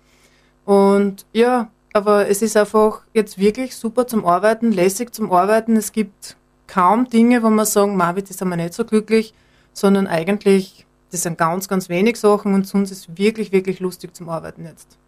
Und 0.65 1.25
ja, 1.33 1.71
aber 1.93 2.29
es 2.29 2.43
ist 2.43 2.57
einfach 2.57 3.03
jetzt 3.13 3.39
wirklich 3.39 3.77
super 3.77 4.09
zum 4.09 4.27
Arbeiten, 4.27 4.73
lässig 4.73 5.15
zum 5.15 5.31
Arbeiten. 5.31 5.77
Es 5.77 5.93
gibt 5.93 6.37
kaum 6.67 7.09
Dinge, 7.09 7.45
wo 7.45 7.51
man 7.51 7.65
sagen, 7.65 7.97
Marvin, 7.97 8.25
das 8.27 8.39
sind 8.39 8.49
wir 8.49 8.57
nicht 8.57 8.75
so 8.75 8.85
glücklich, 8.85 9.35
sondern 9.73 10.09
eigentlich 10.09 10.85
das 11.13 11.23
sind 11.23 11.39
ganz, 11.39 11.69
ganz 11.69 11.89
wenig 11.89 12.17
Sachen 12.19 12.55
und 12.55 12.67
sonst 12.67 12.91
ist 12.91 13.09
es 13.09 13.19
wirklich, 13.19 13.53
wirklich 13.53 13.79
lustig 13.79 14.17
zum 14.17 14.29
Arbeiten 14.29 14.65
jetzt. 14.65 14.99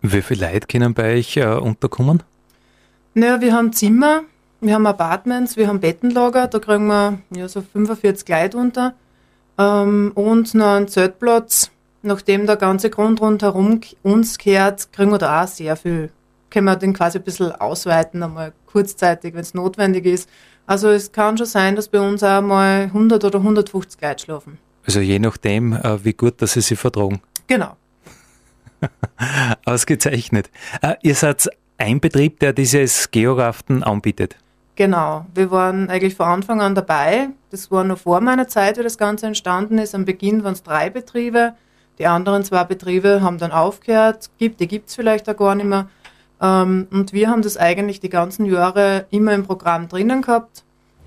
Wie 0.00 0.22
viele 0.22 0.52
Leute 0.52 0.68
können 0.68 0.94
bei 0.94 1.16
euch 1.16 1.36
äh, 1.38 1.44
unterkommen? 1.44 2.22
Naja, 3.14 3.40
wir 3.40 3.52
haben 3.52 3.72
Zimmer, 3.72 4.22
wir 4.60 4.74
haben 4.74 4.86
Apartments, 4.86 5.56
wir 5.56 5.68
haben 5.68 5.80
Bettenlager, 5.80 6.48
da 6.48 6.58
kriegen 6.58 6.86
wir 6.86 7.18
ja, 7.34 7.48
so 7.48 7.60
45 7.60 8.28
Leute 8.28 8.56
unter. 8.56 8.94
Ähm, 9.58 10.12
und 10.14 10.54
noch 10.54 10.76
einen 10.76 10.88
Zeltplatz. 10.88 11.70
Nachdem 12.02 12.46
der 12.46 12.56
ganze 12.56 12.88
Grund 12.88 13.20
rundherum 13.20 13.80
uns 14.02 14.38
kehrt, 14.38 14.92
kriegen 14.92 15.10
wir 15.10 15.18
da 15.18 15.42
auch 15.42 15.48
sehr 15.48 15.76
viel. 15.76 16.10
Können 16.50 16.66
wir 16.66 16.76
den 16.76 16.92
quasi 16.92 17.18
ein 17.18 17.24
bisschen 17.24 17.52
ausweiten, 17.52 18.22
einmal 18.22 18.52
kurzzeitig, 18.66 19.34
wenn 19.34 19.40
es 19.40 19.54
notwendig 19.54 20.06
ist. 20.06 20.28
Also 20.66 20.88
es 20.88 21.10
kann 21.10 21.36
schon 21.36 21.46
sein, 21.46 21.76
dass 21.76 21.88
bei 21.88 22.00
uns 22.00 22.22
auch 22.22 22.42
mal 22.42 22.82
100 22.82 23.24
oder 23.24 23.38
150 23.38 24.00
Leute 24.00 24.24
schlafen. 24.24 24.58
Also 24.84 25.00
je 25.00 25.18
nachdem, 25.18 25.72
äh, 25.72 26.04
wie 26.04 26.12
gut, 26.12 26.40
dass 26.42 26.52
sie 26.52 26.60
sich 26.60 26.78
vertragen. 26.78 27.20
Genau. 27.46 27.76
Ausgezeichnet. 29.64 30.50
Äh, 30.82 30.94
ihr 31.02 31.14
seid 31.14 31.48
ein 31.78 32.00
Betrieb, 32.00 32.40
der 32.40 32.52
dieses 32.52 33.10
Georaften 33.10 33.82
anbietet. 33.82 34.36
Genau. 34.76 35.24
Wir 35.34 35.50
waren 35.50 35.88
eigentlich 35.88 36.14
von 36.14 36.26
Anfang 36.26 36.60
an 36.60 36.74
dabei. 36.74 37.30
Das 37.50 37.70
war 37.70 37.82
noch 37.82 37.98
vor 37.98 38.20
meiner 38.20 38.46
Zeit, 38.46 38.78
wie 38.78 38.82
das 38.82 38.98
Ganze 38.98 39.26
entstanden 39.26 39.78
ist. 39.78 39.94
Am 39.94 40.04
Beginn 40.04 40.44
waren 40.44 40.52
es 40.52 40.62
drei 40.62 40.90
Betriebe. 40.90 41.54
Die 41.98 42.06
anderen 42.06 42.44
zwei 42.44 42.62
Betriebe 42.64 43.22
haben 43.22 43.38
dann 43.38 43.52
aufgehört. 43.52 44.30
Gibt, 44.36 44.60
die 44.60 44.68
gibt 44.68 44.90
es 44.90 44.94
vielleicht 44.94 45.28
auch 45.30 45.36
gar 45.36 45.54
nicht 45.54 45.66
mehr. 45.66 45.88
Ähm, 46.42 46.86
und 46.90 47.14
wir 47.14 47.30
haben 47.30 47.40
das 47.40 47.56
eigentlich 47.56 48.00
die 48.00 48.10
ganzen 48.10 48.44
Jahre 48.44 49.06
immer 49.10 49.32
im 49.32 49.44
Programm 49.44 49.88
drinnen 49.88 50.20
gehabt. 50.20 50.62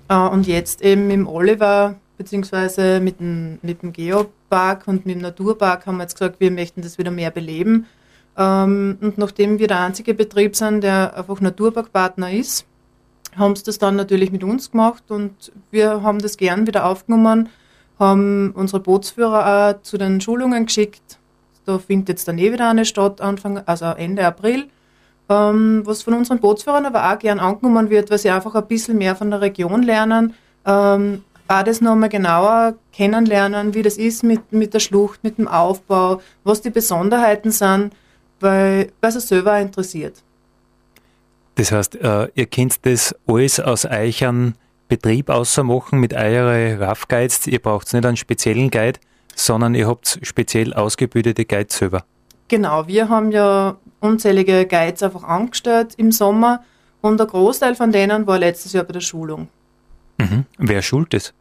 Äh, 0.08 0.16
und 0.16 0.48
jetzt 0.48 0.82
eben 0.82 1.08
im 1.10 1.28
Oliver 1.28 1.94
beziehungsweise 2.18 2.98
mit 2.98 3.20
dem, 3.20 3.60
mit 3.62 3.82
dem 3.82 3.92
Geopark 3.92 4.88
und 4.88 5.06
mit 5.06 5.14
dem 5.14 5.22
Naturpark 5.22 5.86
haben 5.86 5.98
wir 5.98 6.02
jetzt 6.02 6.18
gesagt, 6.18 6.40
wir 6.40 6.50
möchten 6.50 6.82
das 6.82 6.98
wieder 6.98 7.12
mehr 7.12 7.30
beleben. 7.30 7.86
Ähm, 8.36 8.98
und 9.00 9.16
nachdem 9.16 9.60
wir 9.60 9.68
der 9.68 9.80
einzige 9.80 10.12
Betrieb 10.12 10.56
sind, 10.56 10.82
der 10.82 11.16
einfach 11.16 11.40
Naturparkpartner 11.40 12.32
ist, 12.32 12.66
haben 13.36 13.56
sie 13.56 13.64
das 13.64 13.78
dann 13.78 13.96
natürlich 13.96 14.32
mit 14.32 14.44
uns 14.44 14.70
gemacht 14.70 15.04
und 15.10 15.52
wir 15.70 16.02
haben 16.02 16.18
das 16.18 16.36
gern 16.36 16.66
wieder 16.66 16.86
aufgenommen, 16.86 17.48
haben 17.98 18.52
unsere 18.52 18.80
Bootsführer 18.80 19.74
auch 19.76 19.82
zu 19.82 19.98
den 19.98 20.20
Schulungen 20.20 20.66
geschickt. 20.66 21.18
Da 21.66 21.78
findet 21.78 22.08
jetzt 22.08 22.28
dann 22.28 22.38
eh 22.38 22.52
wieder 22.52 22.70
eine 22.70 22.84
statt, 22.84 23.20
Anfang, 23.20 23.58
also 23.66 23.86
Ende 23.86 24.26
April. 24.26 24.68
Ähm, 25.28 25.82
was 25.84 26.02
von 26.02 26.14
unseren 26.14 26.40
Bootsführern 26.40 26.86
aber 26.86 27.12
auch 27.12 27.18
gern 27.18 27.38
angenommen 27.38 27.88
wird, 27.88 28.10
weil 28.10 28.18
sie 28.18 28.30
einfach 28.30 28.54
ein 28.56 28.66
bisschen 28.66 28.98
mehr 28.98 29.14
von 29.14 29.30
der 29.30 29.40
Region 29.40 29.84
lernen, 29.84 30.34
ähm, 30.66 31.22
auch 31.46 31.62
das 31.62 31.80
nochmal 31.80 32.08
genauer 32.08 32.74
kennenlernen, 32.92 33.74
wie 33.74 33.82
das 33.82 33.96
ist 33.96 34.24
mit, 34.24 34.52
mit 34.52 34.74
der 34.74 34.80
Schlucht, 34.80 35.22
mit 35.22 35.38
dem 35.38 35.46
Aufbau, 35.46 36.20
was 36.42 36.62
die 36.62 36.70
Besonderheiten 36.70 37.50
sind, 37.52 37.92
weil, 38.40 38.92
weil 39.00 39.16
es 39.16 39.28
selber 39.28 39.58
interessiert. 39.60 40.22
Das 41.56 41.72
heißt, 41.72 41.96
äh, 41.96 42.28
ihr 42.34 42.46
könnt 42.46 42.84
das 42.86 43.14
alles 43.26 43.60
aus 43.60 43.84
euren 43.84 44.54
Betrieb 44.88 45.30
ausmachen 45.30 46.00
mit 46.00 46.14
euren 46.14 46.82
Rough 46.82 47.08
Guides. 47.08 47.46
Ihr 47.46 47.60
braucht 47.60 47.92
nicht 47.92 48.04
einen 48.04 48.16
speziellen 48.16 48.70
Guide, 48.70 48.98
sondern 49.34 49.74
ihr 49.74 49.86
habt 49.86 50.18
speziell 50.22 50.74
ausgebildete 50.74 51.44
Guides 51.44 51.78
selber. 51.78 52.04
Genau, 52.48 52.86
wir 52.88 53.08
haben 53.08 53.30
ja 53.30 53.76
unzählige 54.00 54.66
Guides 54.66 55.02
einfach 55.02 55.22
angestellt 55.22 55.94
im 55.96 56.10
Sommer 56.10 56.64
und 57.00 57.18
der 57.18 57.26
Großteil 57.26 57.74
von 57.74 57.92
denen 57.92 58.26
war 58.26 58.38
letztes 58.38 58.72
Jahr 58.72 58.84
bei 58.84 58.92
der 58.92 59.00
Schulung. 59.00 59.48
Mhm. 60.18 60.44
Wer 60.58 60.82
schult 60.82 61.14
es? 61.14 61.32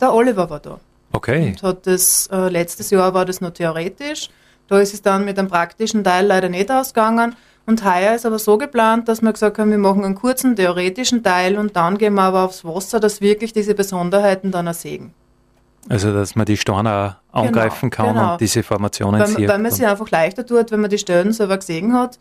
Der 0.00 0.12
Oliver 0.12 0.48
war 0.48 0.60
da. 0.60 0.80
Okay. 1.12 1.48
Und 1.48 1.62
hat 1.62 1.86
das, 1.86 2.28
äh, 2.32 2.48
letztes 2.48 2.90
Jahr 2.90 3.14
war 3.14 3.24
das 3.24 3.40
nur 3.40 3.52
theoretisch. 3.52 4.30
Da 4.68 4.80
ist 4.80 4.94
es 4.94 5.02
dann 5.02 5.24
mit 5.24 5.38
dem 5.38 5.48
praktischen 5.48 6.02
Teil 6.02 6.26
leider 6.26 6.48
nicht 6.48 6.70
ausgegangen. 6.70 7.36
Und 7.66 7.84
heuer 7.84 8.14
ist 8.14 8.24
aber 8.24 8.38
so 8.38 8.58
geplant, 8.58 9.08
dass 9.08 9.22
wir 9.22 9.32
gesagt 9.32 9.58
haben, 9.58 9.70
wir 9.70 9.78
machen 9.78 10.04
einen 10.04 10.14
kurzen 10.14 10.54
theoretischen 10.54 11.24
Teil 11.24 11.58
und 11.58 11.74
dann 11.74 11.98
gehen 11.98 12.14
wir 12.14 12.22
aber 12.22 12.44
aufs 12.44 12.64
Wasser, 12.64 13.00
dass 13.00 13.20
wirklich 13.20 13.52
diese 13.52 13.74
Besonderheiten 13.74 14.52
dann 14.52 14.68
ersehen. 14.68 15.12
Also, 15.88 16.12
dass 16.12 16.36
man 16.36 16.46
die 16.46 16.56
Steine 16.56 17.16
auch 17.30 17.42
genau, 17.42 17.60
angreifen 17.60 17.90
kann 17.90 18.14
genau. 18.14 18.32
und 18.32 18.40
diese 18.40 18.62
Formationen 18.62 19.20
weil, 19.20 19.28
sieht. 19.28 19.48
Weil 19.48 19.58
man 19.58 19.70
sich 19.72 19.86
einfach 19.86 20.10
leichter 20.10 20.46
tut, 20.46 20.70
wenn 20.70 20.80
man 20.80 20.90
die 20.90 20.98
Stellen 20.98 21.32
selber 21.32 21.58
gesehen 21.58 21.92
hat 21.92 22.18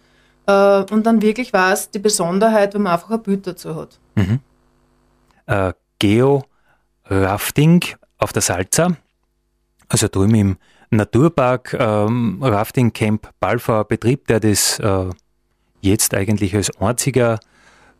äh, 0.47 0.91
und 0.91 1.05
dann 1.05 1.21
wirklich 1.21 1.53
weiß, 1.53 1.91
die 1.91 1.99
Besonderheit, 1.99 2.73
wenn 2.73 2.83
man 2.83 2.93
einfach 2.93 3.11
ein 3.11 3.21
Bild 3.21 3.45
dazu 3.45 3.75
hat. 3.75 3.99
Mhm. 4.15 4.39
Äh, 5.45 5.73
Geo 5.99 6.43
Rafting 7.05 7.83
auf 8.17 8.33
der 8.33 8.41
Salza, 8.41 8.97
also 9.89 10.07
drüben 10.07 10.35
im 10.35 10.57
Naturpark 10.89 11.75
ähm, 11.79 12.39
Rafting 12.41 12.93
Camp 12.93 13.29
Balfauer 13.39 13.85
Betrieb, 13.85 14.27
der 14.27 14.39
das 14.39 14.79
äh, 14.79 15.09
jetzt 15.85 16.13
eigentlich 16.13 16.55
als 16.55 16.75
einziger 16.81 17.39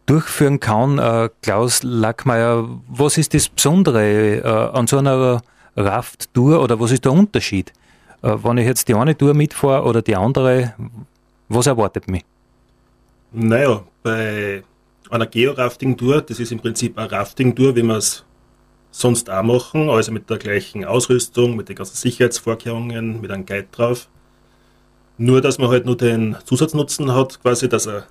durchführen 0.06 0.60
kann. 0.60 1.00
Äh, 1.00 1.30
Klaus 1.42 1.84
Lackmeier, 1.84 2.68
was 2.88 3.18
ist 3.18 3.34
das 3.34 3.50
Besondere 3.50 4.38
äh, 4.38 4.78
an 4.78 4.88
so 4.88 4.98
einer 4.98 5.42
Raft-Tour 5.76 6.62
oder 6.62 6.80
was 6.80 6.92
ist 6.92 7.06
der 7.06 7.12
Unterschied? 7.12 7.74
Äh, 8.22 8.36
wenn 8.44 8.58
ich 8.58 8.66
jetzt 8.66 8.88
die 8.88 8.96
eine 8.96 9.18
Tour 9.18 9.34
mitfahre 9.34 9.86
oder 9.86 10.02
die 10.02 10.16
andere, 10.16 10.74
was 11.50 11.68
erwartet 11.68 12.08
mich? 12.08 12.24
Naja, 13.32 13.84
bei 14.04 14.64
einer 15.10 15.26
Geo-Rafting-Tour, 15.26 16.22
das 16.22 16.40
ist 16.40 16.52
im 16.52 16.60
Prinzip 16.60 16.98
eine 16.98 17.12
Rafting-Tour, 17.12 17.76
wie 17.76 17.84
man 17.84 17.98
es 17.98 18.24
sonst 18.92 19.30
auch 19.30 19.44
machen, 19.44 19.90
also 19.90 20.12
mit 20.12 20.30
der 20.30 20.38
gleichen 20.38 20.86
Ausrüstung, 20.86 21.56
mit 21.56 21.68
den 21.68 21.76
ganzen 21.76 21.98
Sicherheitsvorkehrungen, 21.98 23.20
mit 23.20 23.30
einem 23.32 23.46
Guide 23.46 23.68
drauf. 23.72 24.08
Nur, 25.18 25.42
dass 25.42 25.58
man 25.58 25.70
halt 25.70 25.86
nur 25.86 25.96
den 25.96 26.36
Zusatznutzen 26.44 27.14
hat, 27.14 27.42
quasi, 27.42 27.70
dass 27.70 27.88
ein 27.88 28.04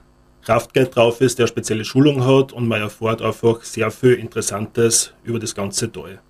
Kraftguide 0.43 0.91
drauf 0.91 1.21
ist, 1.21 1.39
der 1.39 1.47
spezielle 1.47 1.85
Schulung 1.85 2.25
hat 2.25 2.53
und 2.53 2.67
man 2.67 2.81
erfährt 2.81 3.21
einfach 3.21 3.63
sehr 3.63 3.91
viel 3.91 4.15
Interessantes 4.15 5.13
über 5.23 5.39
das 5.39 5.55
ganze 5.55 5.91
Tal. 5.93 6.21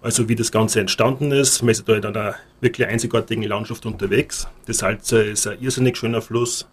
Also 0.00 0.28
wie 0.28 0.36
das 0.36 0.50
Ganze 0.50 0.80
entstanden 0.80 1.30
ist, 1.30 1.62
man 1.62 1.70
ist 1.70 1.88
da 1.88 1.94
in 1.94 2.04
einer 2.04 2.34
wirklich 2.60 2.86
einzigartigen 2.86 3.44
Landschaft 3.44 3.86
unterwegs. 3.86 4.48
Das 4.66 4.78
Salze 4.78 5.22
ist 5.22 5.46
ein 5.46 5.60
irrsinnig 5.60 5.96
schöner 5.96 6.22
Fluss, 6.22 6.68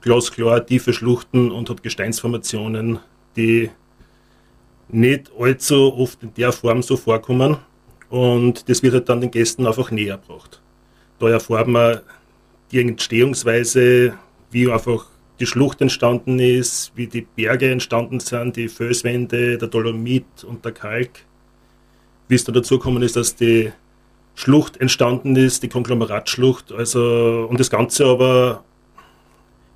glasklar, 0.00 0.64
tiefe 0.64 0.92
Schluchten 0.92 1.50
und 1.50 1.70
hat 1.70 1.82
Gesteinsformationen, 1.82 3.00
die 3.36 3.70
nicht 4.88 5.30
allzu 5.38 5.94
oft 5.94 6.22
in 6.22 6.34
der 6.34 6.52
Form 6.52 6.82
so 6.82 6.96
vorkommen. 6.96 7.58
Und 8.10 8.68
das 8.68 8.82
wird 8.82 8.94
halt 8.94 9.08
dann 9.08 9.20
den 9.20 9.30
Gästen 9.30 9.66
einfach 9.66 9.90
näher 9.90 10.18
gebracht. 10.18 10.61
Da 11.22 11.28
erfahren 11.28 11.70
wir 11.70 12.02
die 12.72 12.80
Entstehungsweise, 12.80 14.14
wie 14.50 14.68
einfach 14.68 15.06
die 15.38 15.46
Schlucht 15.46 15.80
entstanden 15.80 16.40
ist, 16.40 16.90
wie 16.96 17.06
die 17.06 17.20
Berge 17.20 17.70
entstanden 17.70 18.18
sind, 18.18 18.56
die 18.56 18.66
Felswände, 18.66 19.56
der 19.56 19.68
Dolomit 19.68 20.42
und 20.42 20.64
der 20.64 20.72
Kalk. 20.72 21.10
Wie 22.26 22.34
es 22.34 22.42
da 22.42 22.50
dazu 22.50 22.76
gekommen 22.78 23.04
ist, 23.04 23.14
dass 23.14 23.36
die 23.36 23.72
Schlucht 24.34 24.78
entstanden 24.78 25.36
ist, 25.36 25.62
die 25.62 25.68
Konglomeratsschlucht. 25.68 26.72
Also, 26.72 27.46
und 27.48 27.60
das 27.60 27.70
Ganze 27.70 28.04
aber 28.04 28.64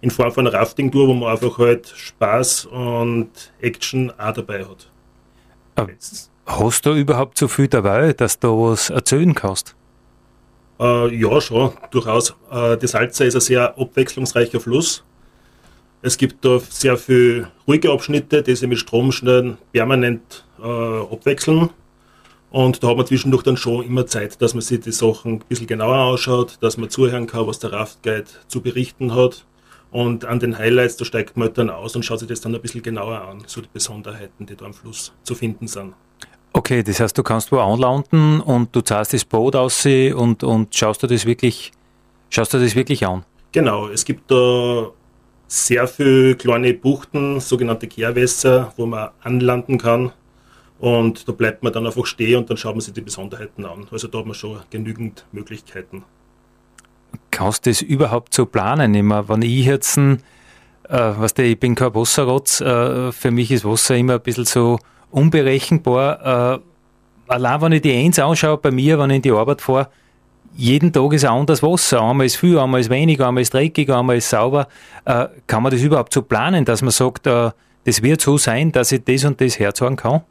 in 0.01 0.11
Form 0.11 0.33
von 0.33 0.49
einer 0.49 0.59
Rafting-Tour, 0.59 1.07
wo 1.07 1.15
man 1.15 1.31
einfach 1.31 1.59
halt 1.59 1.87
Spaß 1.87 2.67
und 2.67 3.31
Action 3.61 4.11
auch 4.19 4.33
dabei 4.33 4.65
hat. 4.65 4.91
Aber 5.77 5.93
hast 6.47 6.87
du 6.87 6.95
überhaupt 6.95 7.39
so 7.39 7.47
viel 7.47 7.69
dabei, 7.69 8.13
dass 8.15 8.41
du 8.41 8.49
was 8.49 8.91
erzählen 8.91 9.33
kannst? 9.33 9.77
Äh, 10.79 11.15
ja, 11.15 11.41
schon, 11.41 11.73
durchaus. 11.91 12.35
Äh, 12.51 12.77
die 12.77 12.87
Salza 12.87 13.25
ist 13.25 13.35
ein 13.35 13.41
sehr 13.41 13.79
abwechslungsreicher 13.79 14.61
Fluss. 14.61 15.05
Es 16.03 16.19
gibt 16.19 16.45
da 16.45 16.61
sehr 16.61 16.97
viele 16.97 17.51
ruhige 17.67 17.91
Abschnitte, 17.91 18.43
die 18.43 18.55
sich 18.55 18.69
mit 18.69 18.79
Stromschnellen 18.79 19.59
permanent 19.73 20.45
äh, 20.59 20.63
abwechseln. 20.63 21.71
Und 22.51 22.83
da 22.83 22.89
hat 22.89 22.97
man 22.97 23.07
zwischendurch 23.07 23.43
dann 23.43 23.57
schon 23.57 23.85
immer 23.85 24.07
Zeit, 24.07 24.41
dass 24.41 24.55
man 24.55 24.61
sich 24.61 24.81
die 24.81 24.93
Sachen 24.93 25.33
ein 25.33 25.39
bisschen 25.49 25.67
genauer 25.67 26.13
anschaut, 26.13 26.59
dass 26.61 26.77
man 26.77 26.91
zuhören 26.91 27.27
kann, 27.27 27.47
was 27.47 27.59
der 27.59 27.73
Raftguide 27.73 28.29
zu 28.47 28.61
berichten 28.61 29.15
hat. 29.15 29.45
Und 29.91 30.25
an 30.25 30.39
den 30.39 30.59
Highlights, 30.59 30.97
da 30.97 31.05
steigt 31.05 31.37
man 31.37 31.49
halt 31.49 31.59
dann 31.59 31.71
aus 31.71 31.97
und 31.97 32.05
schaut 32.05 32.21
sich 32.21 32.29
das 32.29 32.41
dann 32.41 32.55
ein 32.55 32.61
bisschen 32.61 32.83
genauer 32.83 33.23
an, 33.23 33.43
so 33.47 33.61
die 33.61 33.69
Besonderheiten, 33.73 34.47
die 34.47 34.57
da 34.57 34.67
am 34.67 34.75
Fluss 34.75 35.13
zu 35.23 35.35
finden 35.35 35.67
sind. 35.67 35.95
Okay, 36.57 36.83
das 36.83 37.01
heißt, 37.01 37.19
du 37.19 37.23
kannst 37.23 37.53
wo 37.53 37.59
anlanden 37.59 38.41
und 38.41 38.75
du 38.75 38.81
zahlst 38.81 39.13
das 39.13 39.27
Boot 39.27 39.55
aus 39.55 39.85
und, 39.85 40.43
und 40.43 40.75
schaust 40.75 41.03
du 41.03 41.07
das 41.07 41.27
wirklich, 41.27 41.71
schaust 42.31 42.55
du 42.55 42.59
das 42.59 42.75
wirklich 42.75 43.07
an? 43.07 43.27
Genau, 43.53 43.89
es 43.89 44.07
gibt 44.07 44.31
da 44.31 44.87
sehr 45.47 45.87
viele 45.87 46.35
kleine 46.35 46.73
Buchten, 46.73 47.41
sogenannte 47.41 47.87
Kehrwässer, 47.87 48.73
wo 48.79 48.87
man 48.87 49.11
anlanden 49.23 49.77
kann. 49.77 50.13
Und 50.79 51.29
da 51.29 51.33
bleibt 51.33 51.63
man 51.63 51.75
dann 51.75 51.85
einfach 51.85 52.07
stehen 52.07 52.39
und 52.39 52.49
dann 52.49 52.57
schaut 52.57 52.75
man 52.75 52.81
sich 52.81 52.95
die 52.95 53.03
Besonderheiten 53.03 53.67
an. 53.67 53.87
Also 53.91 54.09
da 54.09 54.21
hat 54.21 54.25
man 54.25 54.35
schon 54.35 54.59
genügend 54.71 55.27
Möglichkeiten. 55.33 56.05
Kannst 57.31 57.67
du 57.67 57.71
das 57.71 57.83
überhaupt 57.83 58.33
so 58.33 58.47
planen? 58.47 58.95
Immer, 58.95 59.29
wenn 59.29 59.43
ich 59.43 59.67
jetzt, 59.67 59.99
äh, 59.99 60.19
weißt 60.89 61.37
du, 61.37 61.43
ich 61.43 61.61
bin 61.61 61.75
kein 61.75 61.95
Wasserrotz, 61.95 62.63
äh, 62.63 63.13
für 63.13 63.31
mich 63.31 63.51
ist 63.51 63.67
Wasser 63.67 63.95
immer 63.95 64.15
ein 64.15 64.23
bisschen 64.23 64.47
so 64.47 64.79
unberechenbar. 65.11 66.57
Äh, 66.57 67.33
allein 67.33 67.61
wenn 67.61 67.73
ich 67.73 67.83
die 67.83 67.93
Eins 67.93 68.19
anschaue, 68.19 68.57
bei 68.59 68.71
mir, 68.71 68.99
wenn 68.99 69.11
ich 69.11 69.17
in 69.17 69.23
die 69.23 69.33
Arbeit 69.33 69.61
fahre, 69.61 69.89
jeden 70.57 70.93
Tag 70.93 71.13
ist 71.13 71.25
ein 71.25 71.33
anderes 71.33 71.63
Wasser. 71.63 72.01
Einmal 72.01 72.27
ist 72.27 72.37
viel, 72.37 72.59
einmal 72.59 72.81
ist 72.81 72.91
weniger, 72.91 73.29
einmal 73.29 73.43
ist 73.43 73.53
dreckig, 73.53 73.91
einmal 73.91 74.17
ist 74.17 74.31
sauber. 74.31 74.69
Äh, 75.05 75.27
kann 75.47 75.63
man 75.63 75.71
das 75.71 75.83
überhaupt 75.83 76.13
so 76.13 76.23
planen, 76.23 76.65
dass 76.65 76.83
man 76.83 76.91
sagt, 76.91 77.27
äh, 77.27 77.51
das 77.85 78.03
wird 78.03 78.21
so 78.21 78.39
sein, 78.39 78.73
dass 78.73 78.91
ich 78.93 79.05
das 79.05 79.25
und 79.25 79.41
das 79.41 79.59
herzagen 79.59 79.97
kann? 79.97 80.23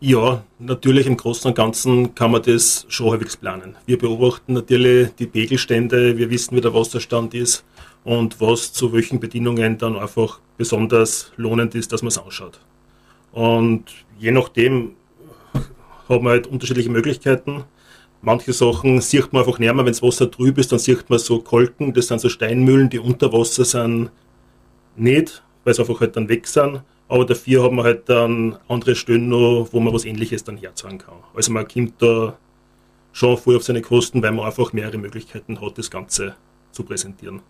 Ja, 0.00 0.42
natürlich 0.58 1.06
im 1.06 1.16
Großen 1.16 1.48
und 1.48 1.54
Ganzen 1.54 2.14
kann 2.14 2.30
man 2.30 2.42
das 2.42 2.84
schon 2.88 3.10
halbwegs 3.10 3.36
planen. 3.36 3.76
Wir 3.86 3.96
beobachten 3.96 4.52
natürlich 4.52 5.14
die 5.14 5.26
Pegelstände, 5.26 6.18
wir 6.18 6.28
wissen, 6.28 6.54
wie 6.54 6.60
der 6.60 6.74
Wasserstand 6.74 7.32
ist 7.32 7.64
und 8.04 8.38
was 8.40 8.74
zu 8.74 8.92
welchen 8.92 9.20
Bedingungen 9.20 9.78
dann 9.78 9.96
einfach 9.96 10.40
besonders 10.58 11.32
lohnend 11.36 11.74
ist, 11.74 11.92
dass 11.92 12.02
man 12.02 12.08
es 12.08 12.18
anschaut. 12.18 12.60
Und 13.36 13.84
je 14.18 14.30
nachdem 14.30 14.92
hat 16.08 16.22
man 16.22 16.32
halt 16.32 16.46
unterschiedliche 16.46 16.88
Möglichkeiten. 16.88 17.64
Manche 18.22 18.54
Sachen 18.54 19.02
sieht 19.02 19.30
man 19.30 19.42
einfach 19.42 19.58
näher, 19.58 19.76
wenn 19.76 19.84
das 19.84 20.02
Wasser 20.02 20.30
trüb 20.30 20.56
ist, 20.56 20.72
dann 20.72 20.78
sieht 20.78 21.10
man 21.10 21.18
so 21.18 21.40
Kolken, 21.40 21.92
das 21.92 22.06
sind 22.06 22.22
so 22.22 22.30
Steinmühlen, 22.30 22.88
die 22.88 22.98
unter 22.98 23.30
Wasser 23.34 23.66
sind, 23.66 24.10
nicht, 24.96 25.42
weil 25.64 25.74
sie 25.74 25.82
einfach 25.82 26.00
halt 26.00 26.16
dann 26.16 26.30
weg 26.30 26.46
sind. 26.46 26.80
Aber 27.08 27.26
dafür 27.26 27.62
haben 27.62 27.76
wir 27.76 27.84
halt 27.84 28.08
dann 28.08 28.56
andere 28.68 28.94
Stellen 28.94 29.28
noch, 29.28 29.68
wo 29.70 29.80
man 29.80 29.92
was 29.92 30.06
ähnliches 30.06 30.42
dann 30.42 30.56
herzahlen 30.56 30.96
kann. 30.96 31.16
Also 31.34 31.52
man 31.52 31.68
kommt 31.68 32.00
da 32.00 32.38
schon 33.12 33.36
voll 33.36 33.56
auf 33.56 33.64
seine 33.64 33.82
Kosten, 33.82 34.22
weil 34.22 34.32
man 34.32 34.46
einfach 34.46 34.72
mehrere 34.72 34.96
Möglichkeiten 34.96 35.60
hat, 35.60 35.76
das 35.76 35.90
Ganze 35.90 36.36
zu 36.72 36.84
präsentieren. 36.84 37.42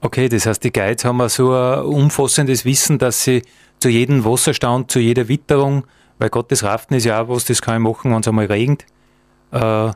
Okay, 0.00 0.28
das 0.28 0.46
heißt, 0.46 0.62
die 0.62 0.72
Guides 0.72 1.04
haben 1.04 1.28
so 1.28 1.52
ein 1.52 1.82
umfassendes 1.82 2.64
Wissen, 2.64 2.98
dass 2.98 3.24
sie 3.24 3.42
zu 3.80 3.88
jedem 3.88 4.24
Wasserstand, 4.24 4.90
zu 4.90 5.00
jeder 5.00 5.28
Witterung, 5.28 5.84
weil 6.18 6.30
Gottes 6.30 6.62
Raften 6.62 6.94
ist 6.94 7.04
ja 7.04 7.22
auch 7.22 7.28
was, 7.28 7.44
das 7.44 7.62
kann 7.62 7.76
ich 7.76 7.88
machen, 7.88 8.12
wenn 8.12 8.20
es 8.20 8.28
einmal 8.28 8.46
regnet, 8.46 8.86
äh, 9.50 9.90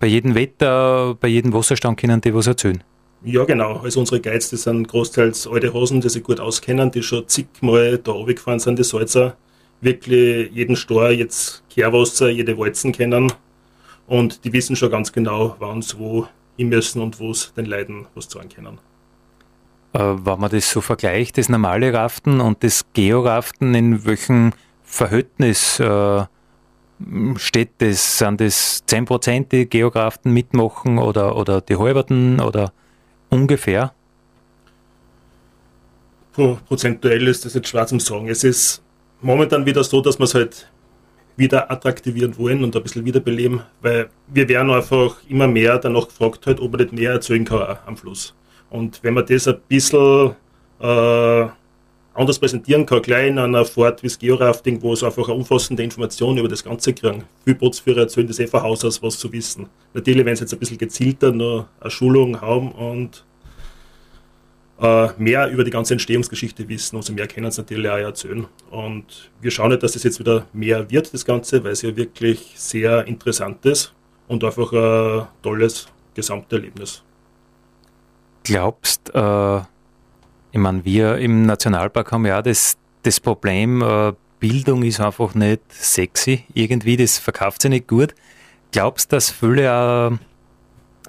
bei 0.00 0.06
jedem 0.06 0.34
Wetter, 0.34 1.14
bei 1.20 1.28
jedem 1.28 1.52
Wasserstand 1.52 2.00
können 2.00 2.20
die 2.20 2.34
was 2.34 2.46
erzählen. 2.46 2.82
Ja, 3.24 3.44
genau. 3.44 3.76
Also 3.76 4.00
unsere 4.00 4.20
Guides, 4.20 4.50
das 4.50 4.64
sind 4.64 4.88
großteils 4.88 5.46
alte 5.46 5.72
Hosen, 5.72 6.00
die 6.00 6.08
sich 6.08 6.24
gut 6.24 6.40
auskennen, 6.40 6.90
die 6.90 7.02
schon 7.02 7.28
zigmal 7.28 7.98
da 7.98 8.10
runtergefahren 8.12 8.58
sind, 8.58 8.78
die 8.78 8.84
Salzer, 8.84 9.36
wirklich 9.80 10.50
jeden 10.52 10.76
Stor, 10.76 11.10
jetzt 11.10 11.62
Kehrwasser, 11.70 12.30
jede 12.30 12.58
Walzen 12.58 12.90
kennen 12.90 13.32
und 14.06 14.44
die 14.44 14.52
wissen 14.52 14.76
schon 14.76 14.90
ganz 14.90 15.12
genau, 15.12 15.56
wann 15.58 15.82
sie 15.82 15.98
wo 15.98 16.26
hin 16.56 16.68
müssen 16.68 17.00
und 17.00 17.20
wo 17.20 17.30
es 17.30 17.52
den 17.54 17.66
Leuten 17.66 18.06
was 18.14 18.28
sagen 18.28 18.48
können. 18.48 18.78
Äh, 19.92 19.98
wenn 19.98 20.40
man 20.40 20.50
das 20.50 20.70
so 20.70 20.80
vergleicht, 20.80 21.38
das 21.38 21.48
normale 21.48 21.92
Raften 21.92 22.40
und 22.40 22.62
das 22.64 22.84
Georaften, 22.92 23.74
in 23.74 24.04
welchem 24.04 24.52
Verhältnis 24.82 25.80
äh, 25.80 26.24
steht 27.36 27.70
das? 27.78 28.18
Sind 28.18 28.40
das 28.40 28.84
10% 28.88 29.48
die 29.48 29.68
Geograften 29.68 30.32
mitmachen 30.32 30.98
oder, 30.98 31.36
oder 31.36 31.60
die 31.60 31.76
halberten 31.76 32.40
oder 32.40 32.72
ungefähr? 33.30 33.92
prozentuell 36.32 37.28
ist 37.28 37.44
das 37.44 37.52
jetzt 37.52 37.68
schwer 37.68 37.86
zum 37.86 38.00
Sagen. 38.00 38.28
Es 38.28 38.42
ist 38.42 38.82
momentan 39.20 39.66
wieder 39.66 39.84
so, 39.84 40.00
dass 40.00 40.18
wir 40.18 40.24
es 40.24 40.34
halt 40.34 40.68
wieder 41.36 41.70
attraktivieren 41.70 42.36
wollen 42.38 42.64
und 42.64 42.74
ein 42.74 42.82
bisschen 42.82 43.04
wiederbeleben, 43.04 43.62
weil 43.80 44.08
wir 44.28 44.48
werden 44.48 44.70
einfach 44.70 45.16
immer 45.28 45.46
mehr 45.46 45.78
danach 45.78 46.08
gefragt, 46.08 46.46
halt, 46.46 46.60
ob 46.60 46.72
man 46.72 46.80
nicht 46.80 46.92
mehr 46.92 47.12
erzählen 47.12 47.44
kann 47.44 47.78
am 47.86 47.96
Fluss. 47.96 48.34
Und 48.72 49.02
wenn 49.02 49.12
man 49.12 49.26
das 49.26 49.46
ein 49.46 49.60
bisschen 49.68 50.34
äh, 50.80 51.46
anders 52.14 52.38
präsentieren 52.38 52.86
kann, 52.86 53.02
gleich 53.02 53.28
in 53.28 53.38
einer 53.38 53.66
Fahrt 53.66 54.02
wie 54.02 54.06
das 54.06 54.18
Georafting, 54.18 54.80
wo 54.80 54.94
es 54.94 55.02
einfach 55.02 55.28
eine 55.28 55.36
umfassende 55.36 55.82
Information 55.82 56.38
über 56.38 56.48
das 56.48 56.64
Ganze 56.64 56.94
kriegen. 56.94 57.24
Viele 57.44 57.56
Bootsführer 57.56 58.00
erzählen 58.00 58.26
das 58.26 58.38
eh 58.38 58.46
von 58.46 58.62
Haus 58.62 58.82
aus, 58.82 59.02
was 59.02 59.18
zu 59.18 59.30
wissen. 59.30 59.66
Natürlich, 59.92 60.24
wenn 60.24 60.34
sie 60.36 60.44
jetzt 60.44 60.54
ein 60.54 60.58
bisschen 60.58 60.78
gezielter 60.78 61.32
noch 61.32 61.66
eine 61.80 61.90
Schulung 61.90 62.40
haben 62.40 62.72
und 62.72 63.24
äh, 64.80 65.08
mehr 65.18 65.50
über 65.50 65.64
die 65.64 65.70
ganze 65.70 65.92
Entstehungsgeschichte 65.92 66.66
wissen, 66.66 66.96
umso 66.96 67.12
mehr 67.12 67.26
können 67.26 67.50
sie 67.50 67.60
natürlich 67.60 67.90
auch 67.90 67.96
erzählen. 67.98 68.46
Und 68.70 69.30
wir 69.42 69.50
schauen 69.50 69.68
nicht, 69.68 69.82
dass 69.82 69.92
das 69.92 70.02
jetzt 70.02 70.18
wieder 70.18 70.46
mehr 70.54 70.90
wird, 70.90 71.12
das 71.12 71.26
Ganze, 71.26 71.62
weil 71.62 71.72
es 71.72 71.82
ja 71.82 71.94
wirklich 71.94 72.54
sehr 72.56 73.06
interessant 73.06 73.66
ist 73.66 73.92
und 74.28 74.42
einfach 74.42 74.72
ein 74.72 75.26
tolles 75.42 75.88
Gesamterlebnis 76.14 77.02
glaubst, 78.44 79.14
äh, 79.14 79.58
ich 79.58 80.58
meine, 80.58 80.84
wir 80.84 81.18
im 81.18 81.46
Nationalpark 81.46 82.12
haben 82.12 82.26
ja 82.26 82.42
das, 82.42 82.76
das 83.02 83.20
Problem, 83.20 83.82
äh, 83.82 84.12
Bildung 84.40 84.82
ist 84.82 85.00
einfach 85.00 85.34
nicht 85.34 85.60
sexy, 85.70 86.44
irgendwie, 86.52 86.96
das 86.96 87.18
verkauft 87.18 87.62
sich 87.62 87.70
nicht 87.70 87.86
gut. 87.86 88.14
Glaubst 88.72 89.12
du, 89.12 89.16
dass 89.16 89.30
viele 89.30 90.10
äh, 90.10 90.16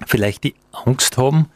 vielleicht 0.06 0.44
die 0.44 0.54
Angst 0.72 1.18
haben, 1.18 1.46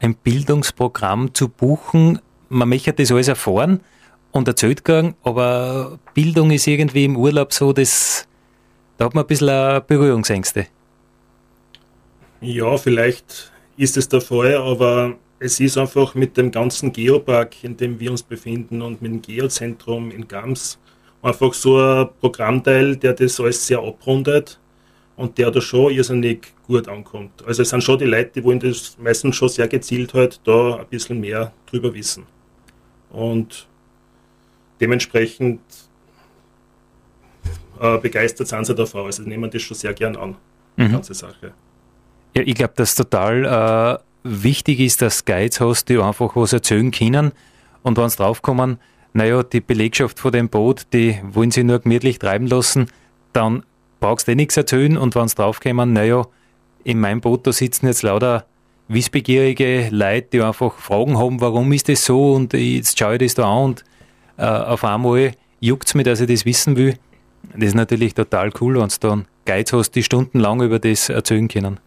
ein 0.00 0.14
Bildungsprogramm 0.14 1.34
zu 1.34 1.48
buchen? 1.48 2.20
Man 2.48 2.68
möchte 2.68 2.92
das 2.92 3.10
alles 3.10 3.28
erfahren 3.28 3.80
und 4.30 4.46
erzählt 4.46 4.84
kriegen, 4.84 5.14
aber 5.22 5.98
Bildung 6.14 6.50
ist 6.50 6.66
irgendwie 6.66 7.04
im 7.04 7.16
Urlaub 7.16 7.52
so, 7.52 7.72
das, 7.72 8.28
da 8.96 9.06
hat 9.06 9.14
man 9.14 9.24
ein 9.24 9.28
bisschen 9.28 9.82
Berührungsängste. 9.86 10.66
Ja, 12.40 12.76
vielleicht 12.76 13.52
ist 13.76 13.96
es 13.96 14.08
der 14.08 14.20
Fall, 14.20 14.54
aber 14.56 15.16
es 15.44 15.60
ist 15.60 15.76
einfach 15.76 16.14
mit 16.14 16.38
dem 16.38 16.50
ganzen 16.50 16.90
Geopark, 16.90 17.62
in 17.64 17.76
dem 17.76 18.00
wir 18.00 18.10
uns 18.10 18.22
befinden 18.22 18.80
und 18.80 19.02
mit 19.02 19.12
dem 19.12 19.20
Geozentrum 19.20 20.10
in 20.10 20.26
Gams 20.26 20.78
einfach 21.20 21.52
so 21.52 21.78
ein 21.78 22.08
Programmteil, 22.18 22.96
der 22.96 23.12
das 23.12 23.38
alles 23.38 23.66
sehr 23.66 23.78
abrundet 23.78 24.58
und 25.16 25.36
der 25.36 25.50
da 25.50 25.60
schon 25.60 25.92
irrsinnig 25.92 26.54
gut 26.66 26.88
ankommt. 26.88 27.44
Also 27.46 27.60
es 27.60 27.68
sind 27.68 27.84
schon 27.84 27.98
die 27.98 28.06
Leute, 28.06 28.30
die 28.36 28.44
wollen 28.44 28.58
das 28.58 28.96
meistens 28.98 29.36
schon 29.36 29.50
sehr 29.50 29.68
gezielt 29.68 30.14
halt 30.14 30.40
da 30.44 30.76
ein 30.76 30.86
bisschen 30.86 31.20
mehr 31.20 31.52
drüber 31.66 31.92
wissen. 31.92 32.24
Und 33.10 33.68
dementsprechend 34.80 35.60
äh, 37.80 37.98
begeistert 37.98 38.48
sind 38.48 38.64
sie 38.64 38.74
davon. 38.74 39.04
Also 39.04 39.22
nehmen 39.22 39.50
das 39.50 39.60
schon 39.60 39.76
sehr 39.76 39.92
gern 39.92 40.16
an, 40.16 40.36
die 40.78 40.84
mhm. 40.84 40.92
ganze 40.92 41.12
Sache. 41.12 41.52
Ja, 42.34 42.42
ich 42.46 42.54
glaube, 42.54 42.72
das 42.76 42.94
total 42.94 44.00
äh 44.00 44.13
wichtig 44.24 44.80
ist, 44.80 45.02
dass 45.02 45.24
Guides 45.24 45.60
hast, 45.60 45.88
die 45.88 45.98
einfach 45.98 46.34
was 46.34 46.52
erzählen 46.52 46.90
können. 46.90 47.32
Und 47.82 47.96
wenn 47.98 48.08
sie 48.08 48.16
draufkommen, 48.16 48.78
naja, 49.12 49.42
die 49.42 49.60
Belegschaft 49.60 50.18
von 50.18 50.32
dem 50.32 50.48
Boot, 50.48 50.86
die 50.92 51.20
wollen 51.22 51.50
sie 51.50 51.62
nur 51.62 51.78
gemütlich 51.78 52.18
treiben 52.18 52.48
lassen, 52.48 52.88
dann 53.32 53.62
brauchst 54.00 54.26
du 54.26 54.32
eh 54.32 54.34
nichts 54.34 54.56
erzählen. 54.56 54.96
Und 54.96 55.14
wenn 55.14 55.28
sie 55.28 55.36
draufkommen, 55.36 55.92
naja, 55.92 56.26
in 56.82 56.98
meinem 56.98 57.20
Boot, 57.20 57.46
da 57.46 57.52
sitzen 57.52 57.86
jetzt 57.86 58.02
lauter 58.02 58.46
wissbegierige 58.88 59.88
Leute, 59.90 60.28
die 60.32 60.42
einfach 60.42 60.74
Fragen 60.74 61.18
haben, 61.18 61.40
warum 61.40 61.72
ist 61.72 61.88
das 61.88 62.04
so 62.04 62.34
und 62.34 62.52
jetzt 62.52 62.98
schaue 62.98 63.14
ich 63.14 63.20
das 63.20 63.34
da 63.34 63.50
an 63.50 63.64
und 63.64 63.84
äh, 64.36 64.44
auf 64.44 64.84
einmal 64.84 65.32
juckt 65.60 65.88
es 65.88 65.94
mich, 65.94 66.04
dass 66.04 66.20
ich 66.20 66.28
das 66.28 66.44
wissen 66.44 66.76
will. 66.76 66.96
Das 67.54 67.68
ist 67.68 67.74
natürlich 67.74 68.14
total 68.14 68.50
cool, 68.60 68.78
wenn 68.78 68.88
du 68.88 68.96
dann 69.00 69.24
Guides 69.46 69.72
hast, 69.72 69.92
die 69.92 70.02
stundenlang 70.02 70.60
über 70.60 70.78
das 70.78 71.08
erzählen 71.08 71.48
können. 71.48 71.80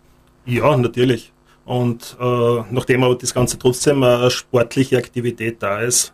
Ja, 0.45 0.76
natürlich. 0.76 1.32
Und 1.67 2.15
äh, 2.17 2.63
nachdem 2.71 3.03
aber 3.03 3.15
das 3.15 3.34
Ganze 3.34 3.60
trotzdem 3.60 4.01
eine 4.01 4.32
sportliche 4.32 4.97
Aktivität 4.97 5.62
da 5.62 5.82
ist, 5.82 6.13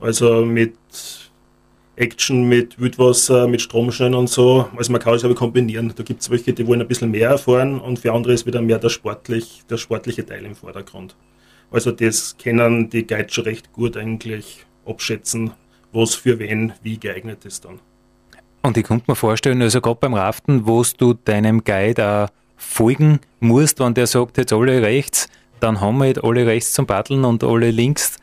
also 0.00 0.44
mit 0.44 0.74
Action, 1.94 2.48
mit 2.48 2.80
Wildwasser, 2.80 3.46
mit 3.46 3.62
Stromschnellen 3.62 4.16
und 4.16 4.28
so, 4.28 4.68
also 4.76 4.90
man 4.90 5.00
kann 5.00 5.14
es 5.14 5.24
aber 5.24 5.36
kombinieren. 5.36 5.92
Da 5.94 6.02
gibt 6.02 6.22
es 6.22 6.30
welche, 6.30 6.52
die 6.52 6.66
wollen 6.66 6.80
ein 6.80 6.88
bisschen 6.88 7.12
mehr 7.12 7.30
erfahren 7.30 7.78
und 7.80 8.00
für 8.00 8.12
andere 8.12 8.32
ist 8.32 8.44
wieder 8.44 8.60
mehr 8.60 8.80
der, 8.80 8.88
sportlich, 8.88 9.62
der 9.70 9.76
sportliche 9.76 10.26
Teil 10.26 10.44
im 10.44 10.56
Vordergrund. 10.56 11.14
Also 11.70 11.92
das 11.92 12.36
kennen 12.36 12.90
die 12.90 13.06
Guides 13.06 13.34
schon 13.34 13.44
recht 13.44 13.72
gut 13.72 13.96
eigentlich 13.96 14.66
abschätzen, 14.84 15.52
was 15.92 16.16
für 16.16 16.40
wen 16.40 16.72
wie 16.82 16.98
geeignet 16.98 17.44
ist 17.44 17.64
dann. 17.64 17.78
Und 18.62 18.76
ich 18.76 18.82
könnte 18.82 19.04
mir 19.06 19.14
vorstellen, 19.14 19.62
also 19.62 19.80
gerade 19.80 20.00
beim 20.00 20.14
Raften, 20.14 20.66
wo 20.66 20.82
du 20.96 21.14
deinem 21.14 21.62
Guide 21.62 22.04
auch 22.04 22.28
folgen 22.58 23.20
musst, 23.40 23.80
wenn 23.80 23.94
der 23.94 24.06
sagt, 24.06 24.36
jetzt 24.36 24.52
alle 24.52 24.82
rechts, 24.82 25.28
dann 25.60 25.80
haben 25.80 25.98
wir 25.98 26.06
jetzt 26.06 26.22
alle 26.22 26.46
rechts 26.46 26.72
zum 26.72 26.86
Paddeln 26.86 27.24
und 27.24 27.42
alle 27.42 27.70
links. 27.70 28.16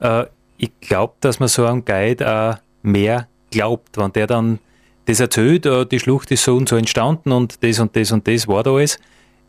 Äh, 0.00 0.26
ich 0.58 0.70
glaube, 0.80 1.14
dass 1.20 1.40
man 1.40 1.48
so 1.48 1.64
einem 1.64 1.84
Guide 1.84 2.30
auch 2.30 2.58
mehr 2.82 3.28
glaubt, 3.50 3.96
wenn 3.96 4.12
der 4.12 4.26
dann 4.26 4.58
das 5.06 5.20
erzählt, 5.20 5.66
äh, 5.66 5.86
die 5.86 5.98
Schlucht 5.98 6.30
ist 6.30 6.44
so 6.44 6.56
und 6.56 6.68
so 6.68 6.76
entstanden 6.76 7.32
und 7.32 7.62
das 7.64 7.78
und 7.80 7.96
das 7.96 8.12
und 8.12 8.28
das 8.28 8.46
war 8.46 8.62
da 8.62 8.72
alles. 8.72 8.98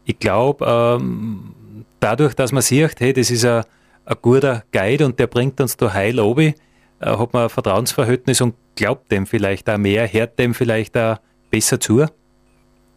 Ich 0.06 0.18
glaube, 0.18 0.66
ähm, 0.66 1.54
dadurch, 2.00 2.34
dass 2.34 2.52
man 2.52 2.62
sieht, 2.62 3.00
hey, 3.00 3.14
das 3.14 3.30
ist 3.30 3.46
ein, 3.46 3.64
ein 4.06 4.18
guter 4.22 4.64
Guide 4.72 5.06
und 5.06 5.20
der 5.20 5.28
bringt 5.28 5.60
uns 5.60 5.76
da 5.76 5.94
heil 5.94 6.20
obi, 6.20 6.56
äh, 7.00 7.06
hat 7.06 7.34
man 7.34 7.44
ein 7.44 7.50
Vertrauensverhältnis 7.50 8.42
und 8.42 8.56
glaubt 8.76 9.12
dem 9.12 9.28
vielleicht 9.28 9.70
auch 9.70 9.78
mehr, 9.78 10.12
hört 10.12 10.40
dem 10.40 10.54
vielleicht 10.54 10.98
auch 10.98 11.18
besser 11.52 11.80
zu. 11.80 12.06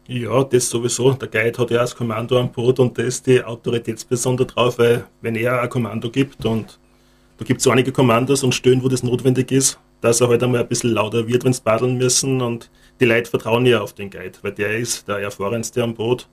Ja, 0.08 0.42
das 0.44 0.68
sowieso. 0.68 1.12
Der 1.12 1.28
Guide 1.28 1.58
hat 1.58 1.70
ja 1.70 1.78
das 1.78 1.94
Kommando 1.94 2.38
am 2.38 2.50
Boot 2.50 2.80
und 2.80 2.98
da 2.98 3.02
ist 3.02 3.26
die 3.26 3.42
Autoritätsperson 3.42 4.36
da 4.36 4.44
drauf, 4.44 4.78
weil 4.78 5.04
wenn 5.20 5.36
er 5.36 5.60
ein 5.60 5.68
Kommando 5.68 6.10
gibt 6.10 6.44
und 6.44 6.78
da 7.38 7.44
gibt 7.44 7.58
es 7.58 7.64
so 7.64 7.70
einige 7.70 7.92
Kommandos 7.92 8.42
und 8.42 8.54
Stöhnen, 8.54 8.82
wo 8.82 8.88
das 8.88 9.02
notwendig 9.02 9.52
ist, 9.52 9.78
dass 10.00 10.20
er 10.20 10.28
halt 10.28 10.42
einmal 10.42 10.60
ein 10.60 10.68
bisschen 10.68 10.90
lauter 10.90 11.28
wird, 11.28 11.44
wenn 11.44 11.52
sie 11.52 11.62
paddeln 11.62 11.96
müssen 11.98 12.40
und 12.40 12.70
die 13.00 13.04
Leute 13.04 13.30
vertrauen 13.30 13.64
ja 13.64 13.80
auf 13.80 13.92
den 13.92 14.10
Guide, 14.10 14.38
weil 14.42 14.52
der 14.52 14.76
ist 14.76 15.06
der 15.06 15.18
erfahrenste 15.18 15.82
am 15.82 15.94
Boot 15.94 16.28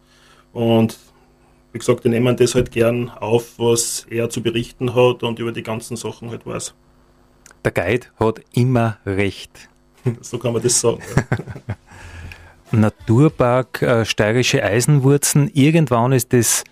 und 0.51 0.97
wie 1.71 1.77
gesagt, 1.77 2.03
die 2.03 2.09
nehmen 2.09 2.35
das 2.35 2.55
halt 2.55 2.71
gern 2.71 3.09
auf, 3.09 3.59
was 3.59 4.07
er 4.09 4.29
zu 4.31 4.41
berichten 4.41 4.95
hat 4.95 5.21
und 5.21 5.37
über 5.37 5.51
die 5.51 5.63
ganzen 5.63 5.95
Sachen 5.95 6.31
halt 6.31 6.45
weiß. 6.45 6.73
Der 7.63 7.71
Guide 7.71 8.07
hat 8.19 8.41
immer 8.53 8.97
recht. 9.05 9.69
so 10.21 10.39
kann 10.39 10.53
man 10.53 10.63
das 10.63 10.79
sagen. 10.79 11.01
Ja. 11.15 11.75
Naturpark 12.71 13.81
äh, 13.81 14.05
Steirische 14.05 14.63
Eisenwurzen. 14.63 15.49
Irgendwann 15.53 16.11
ist 16.11 16.33
das 16.33 16.63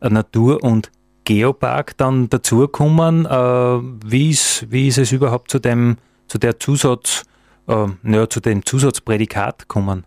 Natur- 0.00 0.62
und 0.62 0.90
Geopark 1.24 1.96
dann 1.96 2.28
dazugekommen. 2.28 3.26
Äh, 3.26 3.30
wie, 3.30 4.30
ist, 4.30 4.70
wie 4.70 4.88
ist 4.88 4.98
es 4.98 5.12
überhaupt 5.12 5.50
zu 5.50 5.58
dem, 5.58 5.96
zu 6.28 6.38
der 6.38 6.58
Zusatz, 6.58 7.24
äh, 7.68 7.86
ja, 8.04 8.28
zu 8.28 8.40
dem 8.40 8.64
Zusatzprädikat 8.64 9.60
gekommen? 9.60 10.04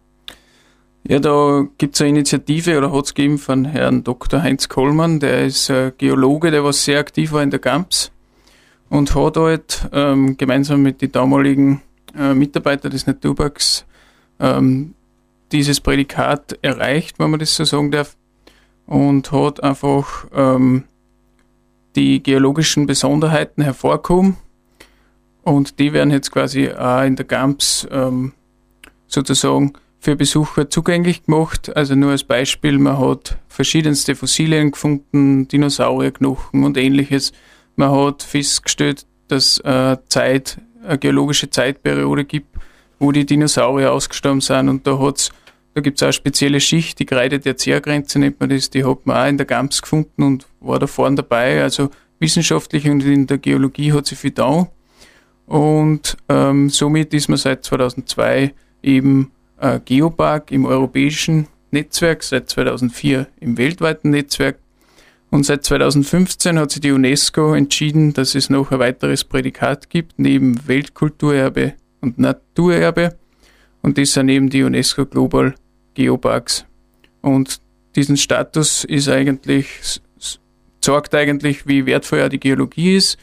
Ja, 1.07 1.19
da 1.19 1.65
gibt 1.77 1.95
es 1.95 2.01
eine 2.01 2.11
Initiative 2.11 2.77
oder 2.77 2.91
hat 2.93 3.05
es 3.05 3.13
gegeben 3.13 3.37
von 3.37 3.65
Herrn 3.65 4.03
Dr. 4.03 4.41
Heinz 4.41 4.69
Kollmann, 4.69 5.19
der 5.19 5.45
ist 5.45 5.69
äh, 5.69 5.91
Geologe, 5.97 6.49
der 6.49 6.63
was 6.63 6.85
sehr 6.85 6.99
aktiv 6.99 7.33
war 7.33 7.43
in 7.43 7.51
der 7.51 7.59
GAMS 7.59 8.11
und 8.89 9.13
hat 9.13 9.35
halt 9.35 9.89
ähm, 9.91 10.37
gemeinsam 10.37 10.81
mit 10.81 11.01
den 11.01 11.11
damaligen 11.11 11.81
äh, 12.17 12.33
Mitarbeitern 12.33 12.91
des 12.91 13.05
Naturparks 13.05 13.85
ähm, 14.39 14.93
dieses 15.53 15.79
Prädikat 15.79 16.57
erreicht, 16.61 17.19
wenn 17.19 17.31
man 17.31 17.39
das 17.39 17.55
so 17.55 17.63
sagen 17.63 17.91
darf, 17.91 18.17
und 18.85 19.31
hat 19.31 19.63
einfach 19.63 20.25
ähm, 20.33 20.83
die 21.95 22.21
geologischen 22.21 22.85
Besonderheiten 22.85 23.61
hervorgehoben 23.63 24.35
und 25.43 25.79
die 25.79 25.93
werden 25.93 26.11
jetzt 26.11 26.31
quasi 26.31 26.69
auch 26.71 27.03
in 27.03 27.15
der 27.15 27.25
GAMS 27.25 27.87
ähm, 27.91 28.33
sozusagen 29.07 29.73
für 29.99 30.15
Besucher 30.15 30.69
zugänglich 30.69 31.25
gemacht. 31.25 31.75
Also 31.75 31.95
nur 31.95 32.11
als 32.11 32.23
Beispiel, 32.23 32.77
man 32.77 32.97
hat 32.97 33.37
verschiedenste 33.47 34.15
Fossilien 34.15 34.71
gefunden, 34.71 35.47
Dinosaurierknochen 35.47 36.63
und 36.63 36.77
ähnliches. 36.77 37.31
Man 37.75 37.91
hat 37.91 38.23
festgestellt, 38.23 39.05
dass 39.27 39.59
äh, 39.59 39.97
Zeit, 40.07 40.59
eine 40.85 40.97
geologische 40.97 41.49
Zeitperiode 41.49 42.25
gibt, 42.25 42.57
wo 42.99 43.11
die 43.11 43.25
Dinosaurier 43.25 43.93
ausgestorben 43.93 44.41
sind 44.41 44.69
und 44.69 44.87
da 44.87 44.99
hat's 44.99 45.31
da 45.73 45.81
gibt 45.81 45.97
es 45.97 46.03
auch 46.03 46.07
eine 46.07 46.13
spezielle 46.13 46.59
Schicht, 46.59 46.99
die 46.99 47.05
Kreide 47.05 47.39
der 47.39 47.57
Zergrenze 47.57 48.19
nennt 48.19 48.39
man 48.39 48.49
das, 48.49 48.69
die 48.69 48.83
hat 48.83 49.05
man 49.05 49.17
auch 49.17 49.27
in 49.27 49.37
der 49.37 49.47
GAMS 49.47 49.81
gefunden 49.81 50.23
und 50.23 50.45
war 50.59 50.79
da 50.79 50.87
vorne 50.87 51.15
dabei. 51.15 51.63
Also 51.63 51.89
wissenschaftlich 52.19 52.87
und 52.89 53.03
in 53.03 53.27
der 53.27 53.39
Geologie 53.39 53.91
hat 53.91 54.05
sie 54.05 54.15
viel 54.15 54.31
da. 54.31 54.67
Und 55.45 56.17
ähm, 56.29 56.69
somit 56.69 57.13
ist 57.13 57.27
man 57.27 57.37
seit 57.37 57.63
2002 57.65 58.53
eben 58.81 59.31
äh, 59.59 59.79
Geopark 59.83 60.51
im 60.51 60.65
europäischen 60.65 61.47
Netzwerk, 61.71 62.23
seit 62.23 62.49
2004 62.49 63.27
im 63.39 63.57
weltweiten 63.57 64.11
Netzwerk. 64.11 64.59
Und 65.31 65.45
seit 65.45 65.65
2015 65.65 66.59
hat 66.59 66.71
sich 66.71 66.81
die 66.81 66.91
UNESCO 66.91 67.55
entschieden, 67.55 68.13
dass 68.13 68.35
es 68.35 68.51
noch 68.51 68.71
ein 68.71 68.77
weiteres 68.77 69.23
Prädikat 69.23 69.89
gibt, 69.89 70.13
neben 70.17 70.67
Weltkulturerbe 70.67 71.73
und 72.01 72.19
Naturerbe. 72.19 73.15
Und 73.81 73.97
das 73.97 74.13
sind 74.13 74.29
eben 74.29 74.51
die 74.51 74.61
UNESCO 74.61 75.07
Global 75.07 75.55
Geoparks. 75.93 76.65
Und 77.21 77.59
diesen 77.95 78.17
Status 78.17 78.83
ist 78.83 79.07
eigentlich, 79.07 80.01
sorgt 80.83 81.15
eigentlich, 81.15 81.67
wie 81.67 81.85
wertvoll 81.85 82.19
ja 82.19 82.29
die 82.29 82.39
Geologie 82.39 82.95
ist, 82.95 83.17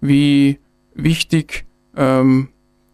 wie 0.00 0.58
wichtig 0.94 1.64
ähm, 1.96 2.48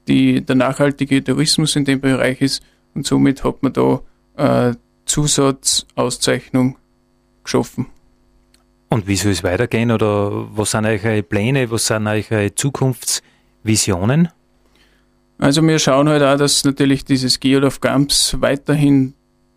die, 0.09 0.45
der 0.45 0.57
nachhaltige 0.57 1.23
Tourismus 1.23 1.77
in 1.77 1.85
dem 1.85 2.01
Bereich 2.01 2.41
ist 2.41 2.63
und 2.95 3.07
somit 3.07 3.45
hat 3.45 3.63
man 3.63 3.73
da 3.73 4.01
äh, 4.37 4.75
Zusatzauszeichnung 5.05 6.77
geschaffen. 7.45 7.87
Und 8.89 9.07
wie 9.07 9.17
soll 9.17 9.33
es 9.33 9.45
weitergehen 9.45 9.93
oder 9.93 10.49
was 10.57 10.73
sind 10.73 10.85
eure 10.85 11.23
Pläne, 11.23 11.71
was 11.71 11.87
sind 11.87 12.09
eure 12.09 12.55
Zukunftsvisionen? 12.55 14.29
Also 15.39 15.63
wir 15.63 15.79
schauen 15.79 16.09
halt 16.09 16.23
auch, 16.23 16.37
dass 16.37 16.65
natürlich 16.65 17.05
dieses 17.05 17.41
Geodorf 17.41 17.81
Gamps 17.81 18.37
weiterhin 18.41 19.15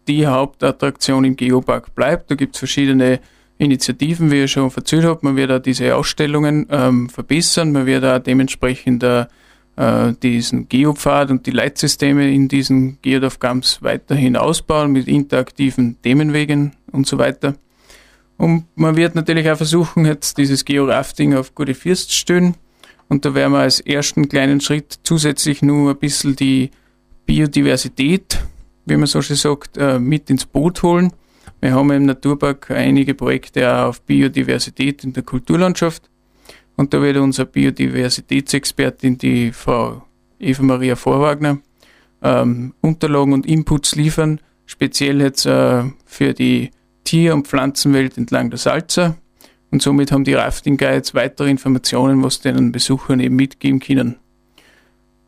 die 0.07 0.27
Hauptattraktion 0.27 1.25
im 1.25 1.35
Geopark 1.35 1.95
bleibt. 1.95 2.31
Da 2.31 2.35
gibt 2.35 2.55
es 2.55 2.59
verschiedene 2.59 3.19
Initiativen, 3.57 4.31
wie 4.31 4.43
ich 4.43 4.51
schon 4.51 4.71
erzählt 4.75 5.05
habe. 5.05 5.19
Man 5.23 5.35
wird 5.35 5.51
auch 5.51 5.59
diese 5.59 5.95
Ausstellungen 5.95 6.67
ähm, 6.69 7.09
verbessern, 7.09 7.71
man 7.71 7.85
wird 7.85 8.03
auch 8.03 8.19
dementsprechend 8.19 9.03
äh, 9.03 9.25
diesen 10.21 10.69
Geopfad 10.69 11.31
und 11.31 11.45
die 11.45 11.51
Leitsysteme 11.51 12.31
in 12.31 12.47
diesen 12.47 12.99
Geodorf 13.01 13.39
Gams 13.39 13.81
weiterhin 13.81 14.35
ausbauen 14.35 14.91
mit 14.91 15.07
interaktiven 15.07 16.01
Themenwegen 16.01 16.73
und 16.91 17.07
so 17.07 17.17
weiter. 17.17 17.55
Und 18.37 18.65
man 18.75 18.95
wird 18.95 19.15
natürlich 19.15 19.49
auch 19.49 19.57
versuchen, 19.57 20.05
jetzt 20.05 20.37
dieses 20.37 20.65
Georafting 20.65 21.35
auf 21.35 21.55
gute 21.55 21.73
First 21.73 22.09
zu 22.09 22.17
stellen. 22.17 22.55
Und 23.07 23.25
da 23.25 23.35
werden 23.35 23.53
wir 23.53 23.59
als 23.59 23.79
ersten 23.79 24.27
kleinen 24.27 24.59
Schritt 24.59 24.99
zusätzlich 25.03 25.61
nur 25.61 25.91
ein 25.91 25.97
bisschen 25.97 26.35
die 26.35 26.71
Biodiversität 27.25 28.39
wie 28.85 28.97
man 28.97 29.07
so 29.07 29.21
schön 29.21 29.35
sagt, 29.35 29.77
äh, 29.77 29.99
mit 29.99 30.29
ins 30.29 30.45
Boot 30.45 30.83
holen. 30.83 31.13
Wir 31.61 31.73
haben 31.73 31.91
im 31.91 32.05
Naturpark 32.05 32.71
einige 32.71 33.13
Projekte 33.13 33.71
auch 33.71 33.89
auf 33.89 34.01
Biodiversität 34.01 35.03
in 35.03 35.13
der 35.13 35.23
Kulturlandschaft. 35.23 36.09
Und 36.75 36.93
da 36.93 37.01
wird 37.01 37.17
unsere 37.17 37.45
Biodiversitätsexpertin, 37.45 39.17
die 39.17 39.51
Frau 39.51 40.03
Eva 40.39 40.63
Maria 40.63 40.95
Vorwagner, 40.95 41.59
ähm, 42.21 42.73
Unterlagen 42.81 43.33
und 43.33 43.45
Inputs 43.45 43.95
liefern, 43.95 44.39
speziell 44.65 45.21
jetzt 45.21 45.45
äh, 45.45 45.83
für 46.05 46.33
die 46.33 46.71
Tier- 47.03 47.33
und 47.33 47.47
Pflanzenwelt 47.47 48.17
entlang 48.17 48.49
der 48.49 48.59
Salza. 48.59 49.15
Und 49.71 49.81
somit 49.81 50.11
haben 50.11 50.23
die 50.23 50.33
Rafting 50.33 50.77
Guides 50.77 51.15
weitere 51.15 51.49
Informationen, 51.49 52.23
was 52.23 52.41
den 52.41 52.71
Besuchern 52.71 53.19
eben 53.19 53.35
mitgeben 53.35 53.79
können. 53.79 54.17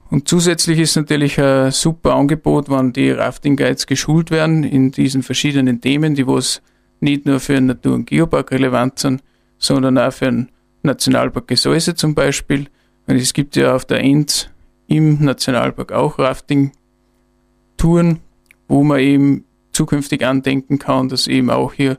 Und 0.10 0.28
zusätzlich 0.28 0.80
ist 0.80 0.96
natürlich 0.96 1.40
ein 1.40 1.72
super 1.72 2.16
Angebot, 2.16 2.70
wenn 2.70 2.94
die 2.94 3.12
Rafting 3.12 3.56
Guides 3.56 3.88
geschult 3.88 4.32
werden 4.32 4.64
in 4.64 4.92
diesen 4.92 5.24
verschiedenen 5.24 5.82
Themen, 5.82 6.16
die 6.16 6.28
was 6.28 6.62
nicht 7.00 7.26
nur 7.26 7.40
für 7.40 7.54
den 7.54 7.68
Natur- 7.68 7.96
und 7.96 8.06
Geopark 8.06 8.52
relevant 8.52 9.00
sind, 9.00 9.24
sondern 9.58 9.98
auch 9.98 10.14
für 10.14 10.26
den 10.26 10.50
Nationalpark 10.84 11.48
Gesäuse 11.48 11.96
zum 11.96 12.14
Beispiel. 12.14 12.68
Und 13.08 13.16
es 13.16 13.34
gibt 13.34 13.56
ja 13.56 13.76
auf 13.76 13.86
der 13.86 14.02
Enz 14.02 14.50
im 14.88 15.24
Nationalpark 15.24 15.92
auch 15.92 16.20
Rafting-Touren, 16.20 18.20
wo 18.68 18.84
man 18.84 19.00
eben 19.00 19.46
zukünftig 19.72 20.26
andenken 20.26 20.80
kann, 20.80 21.10
dass 21.10 21.28
eben 21.28 21.50
auch 21.50 21.74
hier 21.74 21.98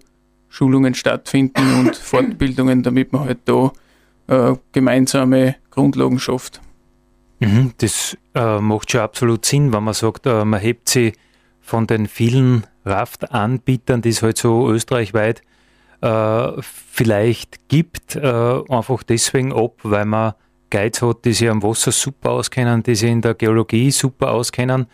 Schulungen 0.49 0.95
stattfinden 0.95 1.81
und 1.81 1.97
Fortbildungen, 1.97 2.83
damit 2.83 3.13
man 3.13 3.25
halt 3.25 3.41
da 3.45 3.73
äh, 4.29 4.55
gemeinsame 4.73 5.57
Grundlagen 5.71 6.19
schafft. 6.19 6.61
Mhm, 7.39 7.73
das 7.79 8.17
äh, 8.35 8.61
macht 8.61 8.91
schon 8.91 9.01
absolut 9.03 9.45
Sinn, 9.45 9.73
wenn 9.73 9.85
man 9.85 9.95
sagt, 9.95 10.27
äh, 10.27 10.45
man 10.45 10.61
hebt 10.61 10.89
sie 10.89 11.13
von 11.61 11.87
den 11.87 12.07
vielen 12.07 12.65
Raftanbietern, 12.85 14.01
die 14.01 14.11
es 14.11 14.23
halt 14.23 14.39
so 14.39 14.71
österreichweit 14.71 15.43
äh, 16.01 16.63
vielleicht 16.63 17.69
gibt, 17.69 18.17
äh, 18.17 18.63
einfach 18.69 19.03
deswegen 19.03 19.53
ab, 19.53 19.75
weil 19.83 20.07
man 20.07 20.35
Guides 20.71 21.03
hat, 21.03 21.25
die 21.25 21.33
sich 21.33 21.49
am 21.49 21.63
Wasser 21.63 21.93
super 21.93 22.31
auskennen, 22.31 22.83
die 22.83 22.95
sich 22.95 23.11
in 23.11 23.23
der 23.23 23.35
Geologie 23.35 23.91
super 23.91 24.33
auskennen. 24.33 24.87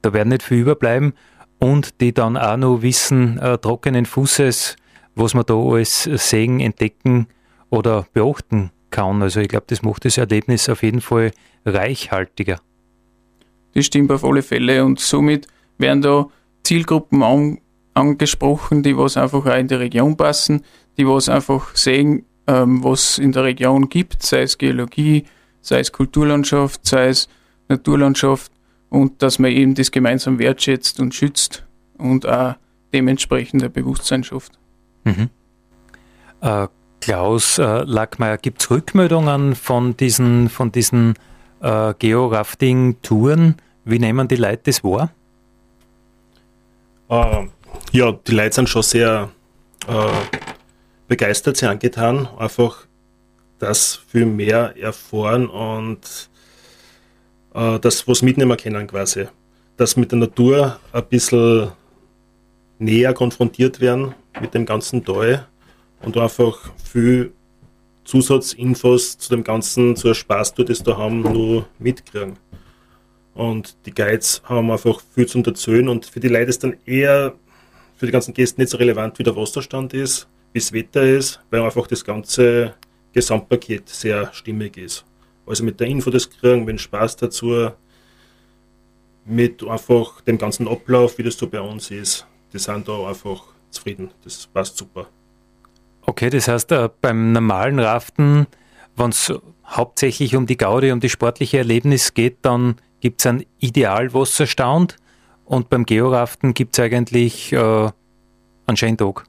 Da 0.00 0.12
werden 0.12 0.30
nicht 0.30 0.42
viel 0.42 0.58
überbleiben 0.58 1.12
und 1.58 2.00
die 2.00 2.12
dann 2.12 2.36
auch 2.36 2.56
noch 2.56 2.82
wissen, 2.82 3.38
äh, 3.38 3.58
trockenen 3.58 4.06
Fußes, 4.06 4.76
was 5.14 5.34
man 5.34 5.44
da 5.46 5.54
alles 5.54 6.04
sehen, 6.04 6.58
entdecken 6.60 7.28
oder 7.70 8.06
beachten 8.12 8.70
kann. 8.92 9.20
Also 9.22 9.40
ich 9.40 9.48
glaube, 9.48 9.64
das 9.66 9.82
macht 9.82 10.04
das 10.04 10.18
Erlebnis 10.18 10.68
auf 10.68 10.84
jeden 10.84 11.00
Fall 11.00 11.32
reichhaltiger. 11.66 12.60
Das 13.74 13.86
stimmt 13.86 14.12
auf 14.12 14.24
alle 14.24 14.42
Fälle 14.42 14.84
und 14.84 15.00
somit 15.00 15.48
werden 15.78 16.02
da 16.02 16.28
Zielgruppen 16.62 17.24
an, 17.24 17.58
angesprochen, 17.94 18.84
die 18.84 18.96
was 18.96 19.16
einfach 19.16 19.44
auch 19.46 19.56
in 19.56 19.66
die 19.66 19.74
Region 19.74 20.16
passen, 20.16 20.62
die 20.96 21.06
was 21.08 21.28
einfach 21.28 21.74
sehen, 21.74 22.24
ähm, 22.46 22.84
was 22.84 23.18
in 23.18 23.32
der 23.32 23.44
Region 23.44 23.88
gibt, 23.88 24.22
sei 24.22 24.42
es 24.42 24.58
Geologie, 24.58 25.24
sei 25.60 25.80
es 25.80 25.90
Kulturlandschaft, 25.90 26.86
sei 26.86 27.08
es 27.08 27.28
Naturlandschaft 27.68 28.52
und 28.90 29.22
dass 29.22 29.38
man 29.38 29.50
eben 29.50 29.74
das 29.74 29.90
gemeinsam 29.90 30.38
wertschätzt 30.38 31.00
und 31.00 31.14
schützt 31.14 31.64
und 31.98 32.26
auch 32.26 32.54
dementsprechend 32.92 33.62
ein 33.62 33.72
Bewusstsein 33.72 34.22
schafft. 34.22 34.52
Mhm. 35.04 35.30
Äh, 36.40 36.68
Klaus 37.02 37.58
äh, 37.58 37.82
Lackmeier, 37.82 38.38
gibt 38.38 38.62
es 38.62 38.70
Rückmeldungen 38.70 39.56
von 39.56 39.96
diesen, 39.96 40.48
von 40.48 40.70
diesen 40.70 41.14
äh, 41.60 41.92
Geo-Rafting-Touren? 41.98 43.56
Wie 43.84 43.98
nehmen 43.98 44.28
die 44.28 44.36
Leute 44.36 44.62
das 44.66 44.84
wahr? 44.84 45.10
Uh, 47.10 47.48
ja, 47.90 48.12
die 48.12 48.30
Leute 48.30 48.54
sind 48.54 48.68
schon 48.68 48.84
sehr 48.84 49.30
uh, 49.88 50.12
begeistert, 51.08 51.56
sehr 51.56 51.70
angetan, 51.70 52.28
einfach 52.38 52.86
das 53.58 54.00
viel 54.06 54.24
mehr 54.24 54.76
erfahren 54.80 55.48
und 55.48 56.30
uh, 57.52 57.78
das 57.78 58.06
was 58.06 58.22
mitnehmen 58.22 58.56
können 58.56 58.86
quasi. 58.86 59.26
Dass 59.76 59.96
mit 59.96 60.12
der 60.12 60.20
Natur 60.20 60.78
ein 60.92 61.04
bisschen 61.06 61.72
näher 62.78 63.12
konfrontiert 63.12 63.80
werden 63.80 64.14
mit 64.40 64.54
dem 64.54 64.64
ganzen 64.66 65.04
Tal 65.04 65.48
und 66.02 66.16
einfach 66.16 66.72
viel 66.82 67.32
Zusatzinfos 68.04 69.18
zu 69.18 69.30
dem 69.30 69.44
Ganzen, 69.44 69.96
zur 69.96 70.14
Spaßtour, 70.14 70.64
das 70.64 70.82
da 70.82 70.96
haben, 70.96 71.22
nur 71.22 71.66
mitkriegen. 71.78 72.36
Und 73.34 73.76
die 73.86 73.94
Guides 73.94 74.42
haben 74.44 74.70
einfach 74.70 75.00
viel 75.14 75.26
zu 75.26 75.42
erzählen 75.42 75.88
und 75.88 76.04
für 76.04 76.20
die 76.20 76.28
Leute 76.28 76.50
ist 76.50 76.62
dann 76.64 76.76
eher, 76.84 77.34
für 77.96 78.06
die 78.06 78.12
ganzen 78.12 78.34
Gäste 78.34 78.60
nicht 78.60 78.70
so 78.70 78.76
relevant, 78.76 79.18
wie 79.18 79.22
der 79.22 79.36
Wasserstand 79.36 79.94
ist, 79.94 80.28
wie 80.52 80.58
das 80.58 80.72
Wetter 80.72 81.02
ist, 81.02 81.40
weil 81.50 81.62
einfach 81.62 81.86
das 81.86 82.04
ganze 82.04 82.74
Gesamtpaket 83.12 83.88
sehr 83.88 84.32
stimmig 84.34 84.76
ist. 84.76 85.04
Also 85.46 85.64
mit 85.64 85.80
der 85.80 85.86
Info 85.86 86.10
das 86.10 86.28
kriegen, 86.28 86.64
mit 86.64 86.80
Spaß 86.80 87.16
dazu, 87.16 87.70
mit 89.24 89.62
einfach 89.64 90.20
dem 90.22 90.36
ganzen 90.36 90.68
Ablauf, 90.68 91.16
wie 91.18 91.22
das 91.22 91.36
so 91.36 91.46
bei 91.46 91.60
uns 91.60 91.90
ist, 91.90 92.26
die 92.52 92.58
sind 92.58 92.88
da 92.88 93.06
einfach 93.08 93.44
zufrieden. 93.70 94.10
Das 94.24 94.46
passt 94.46 94.76
super. 94.76 95.08
Okay, 96.04 96.30
das 96.30 96.48
heißt, 96.48 96.72
äh, 96.72 96.88
beim 97.00 97.32
normalen 97.32 97.78
Raften, 97.78 98.46
wenn 98.96 99.10
es 99.10 99.32
hauptsächlich 99.66 100.36
um 100.36 100.46
die 100.46 100.56
Gaudi, 100.56 100.92
um 100.92 101.00
die 101.00 101.08
sportliche 101.08 101.58
Erlebnis 101.58 102.14
geht, 102.14 102.38
dann 102.42 102.76
gibt 103.00 103.20
es 103.20 103.26
einen 103.26 103.44
Idealwasserstand 103.58 104.96
und 105.44 105.68
beim 105.70 105.84
Georaften 105.84 106.54
gibt 106.54 106.78
es 106.78 106.84
eigentlich 106.84 107.52
äh, 107.52 107.90
einen 108.66 108.76
schönen 108.76 108.96
Tag. 108.96 109.24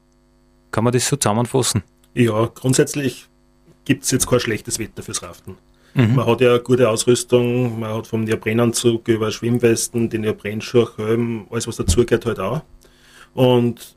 Kann 0.71 0.83
man 0.83 0.93
das 0.93 1.07
so 1.07 1.15
zusammenfassen? 1.15 1.83
Ja, 2.13 2.49
grundsätzlich 2.53 3.27
gibt 3.85 4.03
es 4.03 4.11
jetzt 4.11 4.27
kein 4.27 4.39
schlechtes 4.39 4.79
Wetter 4.79 5.03
fürs 5.03 5.23
Raften. 5.23 5.57
Mhm. 5.93 6.15
Man 6.15 6.25
hat 6.25 6.41
ja 6.41 6.57
gute 6.57 6.89
Ausrüstung, 6.89 7.79
man 7.79 7.93
hat 7.93 8.07
vom 8.07 8.23
Neoprenanzug 8.23 9.07
über 9.07 9.31
Schwimmwesten, 9.31 10.09
den 10.09 10.21
Neoprenschuhe, 10.21 10.89
Helm, 10.97 11.45
alles 11.51 11.67
was 11.67 11.77
dazugehört 11.77 12.25
halt 12.25 12.39
auch. 12.39 12.61
Und 13.33 13.95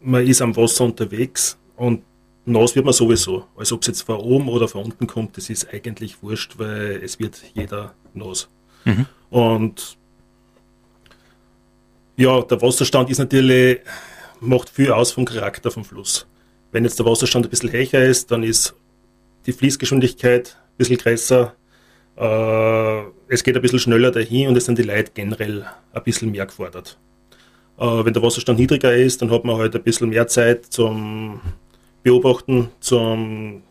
man 0.00 0.26
ist 0.26 0.40
am 0.42 0.56
Wasser 0.56 0.84
unterwegs 0.84 1.58
und 1.76 2.02
nass 2.46 2.74
wird 2.74 2.84
man 2.84 2.94
sowieso. 2.94 3.46
Also 3.56 3.76
ob 3.76 3.82
es 3.82 3.88
jetzt 3.88 4.02
von 4.02 4.16
oben 4.16 4.48
oder 4.48 4.68
von 4.68 4.84
unten 4.84 5.06
kommt, 5.06 5.36
das 5.36 5.50
ist 5.50 5.72
eigentlich 5.72 6.22
wurscht, 6.22 6.58
weil 6.58 7.00
es 7.02 7.18
wird 7.18 7.42
jeder 7.54 7.94
nass. 8.12 8.48
Mhm. 8.84 9.06
Und 9.30 9.96
ja, 12.16 12.42
der 12.42 12.62
Wasserstand 12.62 13.10
ist 13.10 13.18
natürlich, 13.18 13.80
macht 14.40 14.70
viel 14.70 14.92
aus 14.92 15.12
vom 15.12 15.24
Charakter 15.24 15.70
vom 15.70 15.84
Fluss. 15.84 16.26
Wenn 16.70 16.84
jetzt 16.84 16.98
der 16.98 17.06
Wasserstand 17.06 17.46
ein 17.46 17.50
bisschen 17.50 17.72
höher 17.72 18.04
ist, 18.04 18.30
dann 18.30 18.42
ist 18.42 18.74
die 19.46 19.52
Fließgeschwindigkeit 19.52 20.56
ein 20.56 20.76
bisschen 20.76 20.96
größer, 20.98 21.54
äh, 22.16 23.02
es 23.28 23.42
geht 23.42 23.56
ein 23.56 23.62
bisschen 23.62 23.78
schneller 23.80 24.10
dahin 24.10 24.48
und 24.48 24.56
es 24.56 24.66
sind 24.66 24.78
die 24.78 24.82
Leute 24.82 25.10
generell 25.12 25.66
ein 25.92 26.02
bisschen 26.04 26.30
mehr 26.30 26.46
gefordert. 26.46 26.98
Äh, 27.78 28.04
wenn 28.04 28.12
der 28.12 28.22
Wasserstand 28.22 28.58
niedriger 28.58 28.94
ist, 28.94 29.20
dann 29.22 29.30
hat 29.30 29.44
man 29.44 29.56
halt 29.56 29.74
ein 29.74 29.82
bisschen 29.82 30.10
mehr 30.10 30.28
Zeit 30.28 30.66
zum 30.66 31.40
Beobachten, 32.04 32.68
zum 32.80 33.62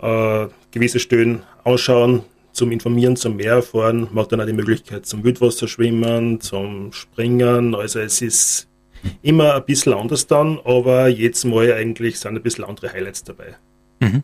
äh, 0.00 0.46
gewisse 0.72 0.98
Stellen 0.98 1.42
ausschauen, 1.62 2.22
zum 2.52 2.72
Informieren, 2.72 3.14
zum 3.14 3.36
Meer 3.36 3.52
erfahren. 3.52 4.08
Man 4.10 4.24
hat 4.24 4.32
dann 4.32 4.40
auch 4.40 4.46
die 4.46 4.52
Möglichkeit 4.52 5.06
zum 5.06 5.22
Wildwasserschwimmen, 5.22 6.40
zum 6.40 6.92
Springen. 6.92 7.74
Also 7.74 8.00
es 8.00 8.22
ist 8.22 8.68
immer 9.22 9.54
ein 9.54 9.64
bisschen 9.66 9.92
anders 9.92 10.26
dann, 10.26 10.58
aber 10.64 11.08
jedes 11.08 11.44
Mal 11.44 11.74
eigentlich 11.74 12.18
sind 12.18 12.36
ein 12.36 12.42
bisschen 12.42 12.64
andere 12.64 12.92
Highlights 12.92 13.22
dabei. 13.22 13.56
Mhm. 14.00 14.22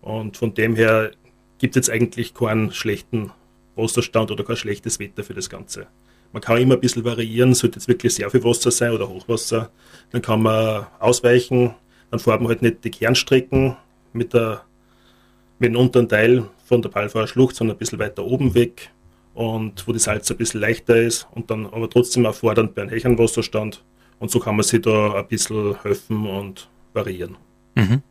Und 0.00 0.36
von 0.36 0.54
dem 0.54 0.74
her 0.76 1.10
gibt 1.58 1.76
es 1.76 1.86
jetzt 1.86 1.94
eigentlich 1.94 2.32
keinen 2.32 2.72
schlechten 2.72 3.30
Wasserstand 3.76 4.30
oder 4.30 4.44
kein 4.44 4.56
schlechtes 4.56 4.98
Wetter 4.98 5.22
für 5.22 5.34
das 5.34 5.50
Ganze. 5.50 5.86
Man 6.32 6.42
kann 6.42 6.58
immer 6.58 6.74
ein 6.74 6.80
bisschen 6.80 7.04
variieren, 7.04 7.54
sollte 7.54 7.78
jetzt 7.78 7.88
wirklich 7.88 8.14
sehr 8.14 8.30
viel 8.30 8.44
Wasser 8.44 8.70
sein 8.70 8.92
oder 8.92 9.08
Hochwasser, 9.08 9.70
dann 10.10 10.22
kann 10.22 10.42
man 10.42 10.86
ausweichen, 10.98 11.74
dann 12.10 12.20
fährt 12.20 12.40
man 12.40 12.48
halt 12.48 12.62
nicht 12.62 12.84
die 12.84 12.90
Kernstrecken 12.90 13.76
mit, 14.12 14.34
der, 14.34 14.62
mit 15.58 15.70
dem 15.70 15.76
unteren 15.76 16.08
Teil 16.08 16.44
von 16.64 16.82
der 16.82 16.88
Palfauer 16.88 17.26
Schlucht, 17.26 17.56
sondern 17.56 17.76
ein 17.76 17.78
bisschen 17.78 17.98
weiter 17.98 18.24
oben 18.24 18.54
weg 18.54 18.90
und 19.34 19.86
wo 19.86 19.92
die 19.92 19.98
Salz 19.98 20.30
ein 20.30 20.36
bisschen 20.36 20.60
leichter 20.60 20.96
ist 20.96 21.26
und 21.32 21.50
dann 21.50 21.66
aber 21.66 21.88
trotzdem 21.88 22.24
erfordernd 22.24 22.74
bei 22.74 22.82
einem 22.82 22.90
höheren 22.90 23.18
Wasserstand. 23.18 23.82
Und 24.18 24.30
so 24.30 24.38
kann 24.38 24.56
man 24.56 24.64
sich 24.64 24.82
da 24.82 25.14
ein 25.14 25.26
bisschen 25.28 25.80
helfen 25.82 26.26
und 26.26 26.68
variieren. 26.92 27.36
Mhm. 27.74 28.02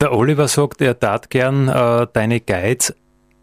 Der 0.00 0.12
Oliver 0.12 0.48
sagt, 0.48 0.80
er 0.80 0.98
tat 0.98 1.28
gern 1.28 1.68
äh, 1.68 2.06
deine 2.12 2.40
Guides 2.40 2.94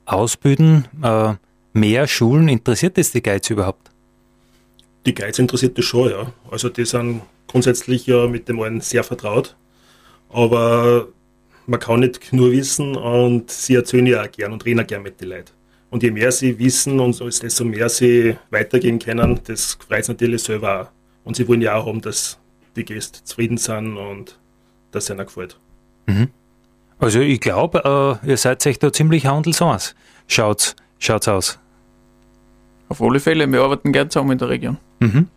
ausbilden. 0.05 0.87
Äh, 1.03 1.35
mehr 1.73 2.07
Schulen. 2.07 2.47
Interessiert 2.47 2.97
das 2.97 3.11
die 3.11 3.21
Guides 3.21 3.49
überhaupt? 3.51 3.91
Die 5.05 5.13
Guides 5.13 5.37
interessiert 5.37 5.77
das 5.77 5.85
schon, 5.85 6.09
ja. 6.09 6.31
Also 6.49 6.69
die 6.69 6.85
sind 6.85 7.21
grundsätzlich 7.47 8.07
ja 8.07 8.27
mit 8.27 8.47
dem 8.49 8.59
allen 8.59 8.81
sehr 8.81 9.03
vertraut. 9.03 9.55
Aber 10.29 11.07
man 11.65 11.79
kann 11.79 11.99
nicht 11.99 12.33
nur 12.33 12.51
wissen 12.51 12.95
und 12.95 13.51
sie 13.51 13.75
erzählen 13.75 14.05
ja 14.05 14.23
auch 14.23 14.31
gern 14.31 14.53
und 14.53 14.65
reden 14.65 14.79
auch 14.79 14.87
gern 14.87 15.03
mit 15.03 15.21
den 15.21 15.29
Leuten. 15.29 15.51
Und 15.89 16.03
je 16.03 16.11
mehr 16.11 16.31
sie 16.31 16.59
wissen 16.59 16.99
und 16.99 17.19
desto 17.19 17.63
mehr 17.63 17.89
sie 17.89 18.35
weitergehen 18.49 18.99
können, 18.99 19.39
das 19.45 19.77
freut 19.87 20.01
es 20.01 20.07
natürlich 20.09 20.43
selber 20.43 20.81
auch. 20.81 20.87
Und 21.23 21.35
sie 21.35 21.47
wollen 21.47 21.61
ja 21.61 21.75
auch 21.75 21.85
haben, 21.85 22.01
dass 22.01 22.37
die 22.75 22.83
Gäste 22.83 23.23
zufrieden 23.23 23.57
sind 23.57 23.97
und 23.97 24.37
dass 24.91 25.05
es 25.05 25.09
ihnen 25.09 25.25
gefällt. 25.25 25.57
Mhm. 26.07 26.29
Also 26.99 27.19
ich 27.19 27.39
glaube, 27.39 28.19
äh, 28.23 28.29
ihr 28.29 28.37
seid 28.37 28.65
euch 28.65 28.79
da 28.79 28.91
ziemlich 28.91 29.25
handelsaus. 29.25 29.95
Schaut's, 30.27 30.75
schaut's 30.99 31.27
aus. 31.27 31.59
Auf 32.89 33.01
alle 33.01 33.19
Fälle, 33.19 33.51
wir 33.51 33.61
arbeiten 33.61 33.91
gern 33.91 34.09
zusammen 34.09 34.31
in 34.31 34.37
der 34.37 34.49
Region. 34.49 34.77
Mhm. 34.99 35.27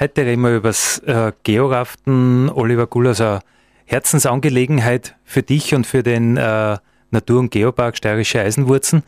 Heute 0.00 0.24
reden 0.24 0.42
wir 0.42 0.54
über 0.54 0.68
das 0.68 1.00
äh, 1.00 1.32
Georaften. 1.42 2.48
Oliver 2.50 2.86
eine 2.92 3.40
Herzensangelegenheit 3.84 5.16
für 5.24 5.42
dich 5.42 5.74
und 5.74 5.88
für 5.88 6.04
den 6.04 6.36
äh, 6.36 6.76
Natur- 7.10 7.40
und 7.40 7.50
Geopark 7.50 7.96
Steirische 7.96 8.40
Eisenwurzen. 8.40 9.02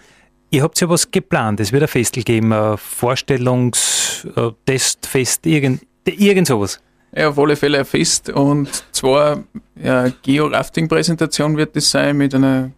Ihr 0.51 0.65
habt 0.65 0.81
ja 0.81 0.89
was 0.89 1.13
geplant. 1.13 1.61
Es 1.61 1.71
wird 1.71 1.85
ein 1.85 1.89
Festel 1.89 2.25
geben, 2.25 2.53
ein 2.53 2.77
Vorstellungs-, 2.77 4.27
äh, 4.37 4.53
Testfest, 4.67 5.47
irgend, 5.47 5.87
irgend 6.05 6.49
sowas. 6.49 6.81
Ja, 7.15 7.29
auf 7.29 7.39
alle 7.39 7.55
Fälle 7.55 7.79
ein 7.79 7.85
Fest. 7.85 8.29
Und 8.29 8.69
zwar 8.91 9.45
ja, 9.81 10.09
Geo-Rafting-Präsentation 10.23 11.57
wird 11.57 11.77
es 11.77 11.89
sein 11.89 12.17
mit 12.17 12.35
einer 12.35 12.73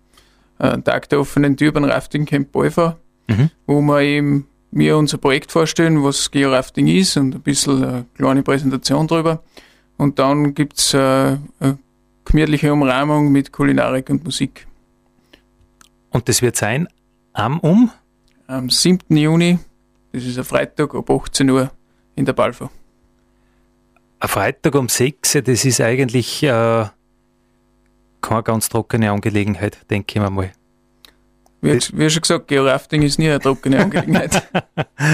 äh, 0.59 0.77
Tag 0.83 1.09
der 1.09 1.19
offenen 1.19 1.57
Tür 1.57 1.73
beim 1.73 1.85
Rafting 1.85 2.27
Camp 2.27 2.53
Bolfa, 2.53 2.99
mhm. 3.29 3.49
wo 3.67 3.81
wir 3.81 4.03
eben 4.03 4.49
mir 4.73 4.97
unser 4.97 5.19
Projekt 5.19 5.53
vorstellen, 5.53 6.03
was 6.03 6.31
Georafting 6.31 6.89
ist 6.89 7.17
und 7.17 7.35
ein 7.35 7.41
bisschen 7.41 7.85
eine 7.85 8.07
kleine 8.15 8.43
Präsentation 8.43 9.07
drüber. 9.07 9.43
Und 9.99 10.19
dann 10.19 10.55
gibt's 10.55 10.95
äh, 10.95 10.99
eine 10.99 11.79
gemütliche 12.25 12.73
Umrahmung 12.73 13.31
mit 13.31 13.53
Kulinarik 13.53 14.11
und 14.11 14.25
Musik. 14.25 14.67
Und 16.11 16.29
das 16.29 16.43
wird 16.43 16.57
sein 16.57 16.89
am 17.33 17.61
um? 17.61 17.91
Am 18.47 18.71
7. 18.71 19.17
Juni, 19.17 19.59
das 20.13 20.25
ist 20.25 20.39
ein 20.39 20.45
Freitag 20.45 20.95
ab 20.95 21.09
18 21.11 21.49
Uhr 21.51 21.71
in 22.17 22.25
der 22.25 22.33
Balfa. 22.33 22.71
ein 24.21 24.29
Freitag 24.29 24.75
um 24.75 24.89
6, 24.89 25.39
das 25.45 25.65
ist 25.65 25.81
eigentlich 25.81 26.43
äh, 26.43 26.87
keine 28.21 28.43
ganz 28.43 28.69
trockene 28.69 29.11
Angelegenheit, 29.11 29.79
denke 29.91 30.15
ich 30.15 30.21
mir 30.21 30.31
mal. 30.31 30.53
Wie, 31.63 31.79
wie 31.93 32.11
schon 32.11 32.23
gesagt, 32.23 32.49
Georafting 32.49 33.03
ist 33.03 33.21
nie 33.21 33.29
eine 33.29 33.39
trockene 33.39 33.79
Angelegenheit. 33.79 34.43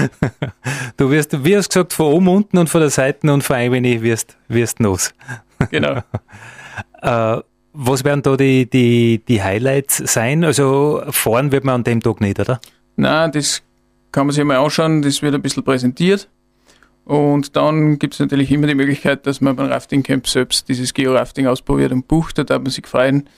du 0.97 1.11
wirst, 1.11 1.45
wie 1.45 1.55
hast 1.55 1.69
gesagt, 1.69 1.93
von 1.93 2.07
oben, 2.07 2.27
unten 2.27 2.57
und 2.57 2.69
von 2.69 2.81
der 2.81 2.89
Seite 2.89 3.31
und 3.31 3.43
von 3.43 3.55
ein 3.55 3.71
wenig 3.71 4.01
wirst, 4.01 4.35
wirst 4.47 4.79
nass. 4.79 5.13
Genau. 5.69 6.01
äh, 7.03 7.41
was 7.73 8.03
werden 8.03 8.23
da 8.23 8.35
die, 8.35 8.67
die, 8.67 9.21
die 9.27 9.43
Highlights 9.43 9.97
sein? 9.97 10.43
Also 10.43 11.03
fahren 11.11 11.51
wird 11.51 11.65
man 11.65 11.75
an 11.75 11.83
dem 11.83 12.01
Tag 12.01 12.19
nicht, 12.19 12.39
oder? 12.39 12.59
Nein, 12.95 13.31
das 13.31 13.61
kann 14.11 14.25
man 14.25 14.33
sich 14.33 14.43
mal 14.43 14.57
anschauen, 14.57 15.03
das 15.03 15.21
wird 15.21 15.35
ein 15.35 15.43
bisschen 15.43 15.63
präsentiert. 15.63 16.27
Und 17.05 17.55
dann 17.55 17.99
gibt 17.99 18.15
es 18.15 18.19
natürlich 18.19 18.51
immer 18.51 18.65
die 18.65 18.75
Möglichkeit, 18.75 19.27
dass 19.27 19.39
man 19.39 19.55
beim 19.55 19.67
Rafting 19.67 20.01
Camp 20.01 20.27
selbst 20.27 20.67
dieses 20.67 20.95
Georafting 20.95 21.45
ausprobiert 21.45 21.91
und 21.91 22.07
bucht. 22.07 22.39
Da 22.39 22.43
darf 22.43 22.61
man 22.61 22.71
sich 22.71 22.87
freuen 22.87 23.29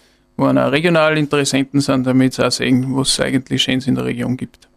wo 0.41 0.47
auch 0.47 0.71
regional 0.71 1.17
Interessenten 1.17 1.81
sind, 1.81 2.07
damit 2.07 2.33
sie 2.33 2.45
auch 2.45 2.51
sehen, 2.51 2.95
was 2.95 3.09
es 3.09 3.19
eigentlich 3.19 3.61
Schönes 3.61 3.87
in 3.87 3.95
der 3.95 4.05
Region 4.05 4.35
gibt. 4.35 4.67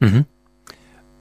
Mhm. 0.00 0.26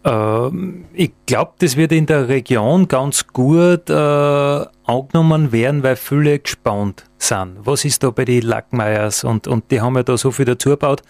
Ähm, 0.04 0.86
ich 0.94 1.12
glaube, 1.26 1.54
das 1.60 1.78
wird 1.78 1.94
in 1.94 2.06
der 2.06 2.28
Region 2.28 2.90
ganz 2.90 3.26
gut 3.28 3.90
äh, 3.90 3.94
angenommen 3.94 5.54
werden, 5.54 5.84
weil 5.84 5.96
viele 5.96 6.38
gespannt 6.38 7.06
sind. 7.18 7.60
Was 7.64 7.86
ist 7.86 8.04
da 8.04 8.10
bei 8.10 8.26
den 8.26 8.42
Lackmeiers? 8.42 9.24
Und, 9.24 9.48
und 9.48 9.72
die 9.72 9.80
haben 9.80 9.96
ja 9.96 10.04
da 10.04 10.18
so 10.18 10.32
viel 10.32 10.46
dazu 10.46 10.72
gebaut. 10.72 11.02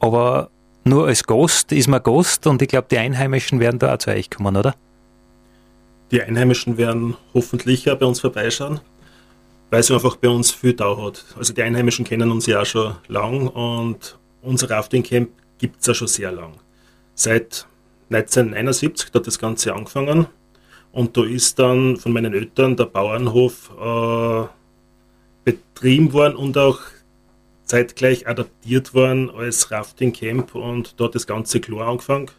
Aber 0.00 0.48
nur 0.84 1.06
als 1.06 1.24
Gast 1.24 1.70
ist 1.72 1.88
man 1.88 2.02
Gast 2.02 2.46
und 2.46 2.62
ich 2.62 2.68
glaube, 2.68 2.86
die 2.90 2.96
Einheimischen 2.96 3.60
werden 3.60 3.78
da 3.78 3.94
auch 3.94 3.98
zu 3.98 4.10
euch 4.10 4.30
kommen, 4.30 4.56
oder? 4.56 4.74
Die 6.10 6.22
Einheimischen 6.22 6.78
werden 6.78 7.14
hoffentlich 7.34 7.84
ja 7.84 7.94
bei 7.94 8.06
uns 8.06 8.20
vorbeischauen 8.20 8.80
weil 9.72 9.80
es 9.80 9.90
einfach 9.90 10.16
bei 10.16 10.28
uns 10.28 10.50
viel 10.50 10.74
da 10.74 10.98
hat. 10.98 11.24
Also 11.34 11.54
die 11.54 11.62
Einheimischen 11.62 12.04
kennen 12.04 12.30
uns 12.30 12.44
ja 12.44 12.60
auch 12.60 12.66
schon 12.66 12.94
lang 13.08 13.48
und 13.48 14.18
unser 14.42 14.68
Rafting 14.68 15.02
Camp 15.02 15.30
gibt 15.56 15.80
es 15.80 15.86
ja 15.86 15.94
schon 15.94 16.08
sehr 16.08 16.30
lang. 16.30 16.52
Seit 17.14 17.66
1979 18.10 19.14
hat 19.14 19.26
das 19.26 19.38
Ganze 19.38 19.74
angefangen 19.74 20.26
und 20.92 21.16
da 21.16 21.24
ist 21.24 21.58
dann 21.58 21.96
von 21.96 22.12
meinen 22.12 22.34
Eltern 22.34 22.76
der 22.76 22.84
Bauernhof 22.84 23.70
äh, 23.80 24.46
betrieben 25.46 26.12
worden 26.12 26.36
und 26.36 26.58
auch 26.58 26.80
zeitgleich 27.64 28.28
adaptiert 28.28 28.92
worden 28.92 29.30
als 29.30 29.70
Rafting 29.70 30.12
Camp 30.12 30.54
und 30.54 31.00
da 31.00 31.04
hat 31.04 31.14
das 31.14 31.26
Ganze 31.26 31.60
klar 31.60 31.88
angefangen 31.88 32.30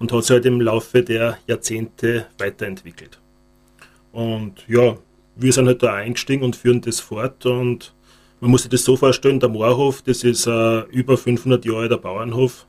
und 0.00 0.10
hat 0.10 0.24
sich 0.24 0.32
halt 0.32 0.46
im 0.46 0.60
Laufe 0.60 1.04
der 1.04 1.38
Jahrzehnte 1.46 2.26
weiterentwickelt. 2.38 3.20
Und 4.10 4.64
ja, 4.66 4.96
wir 5.36 5.52
sind 5.52 5.66
halt 5.66 5.82
da 5.82 5.94
eingestiegen 5.94 6.44
und 6.44 6.56
führen 6.56 6.80
das 6.80 7.00
fort 7.00 7.46
und 7.46 7.94
man 8.40 8.50
muss 8.50 8.62
sich 8.62 8.70
das 8.70 8.84
so 8.84 8.96
vorstellen, 8.96 9.40
der 9.40 9.48
Moorhof, 9.48 10.02
das 10.02 10.24
ist 10.24 10.48
ein 10.48 10.84
über 10.90 11.16
500 11.16 11.64
Jahre 11.64 11.82
alter 11.82 11.98
Bauernhof 11.98 12.66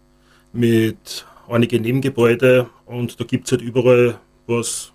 mit 0.51 1.25
einigen 1.49 1.81
Nebengebäude 1.81 2.69
und 2.85 3.19
da 3.19 3.23
gibt 3.23 3.45
es 3.45 3.51
halt 3.51 3.61
überall 3.61 4.19
was 4.45 4.93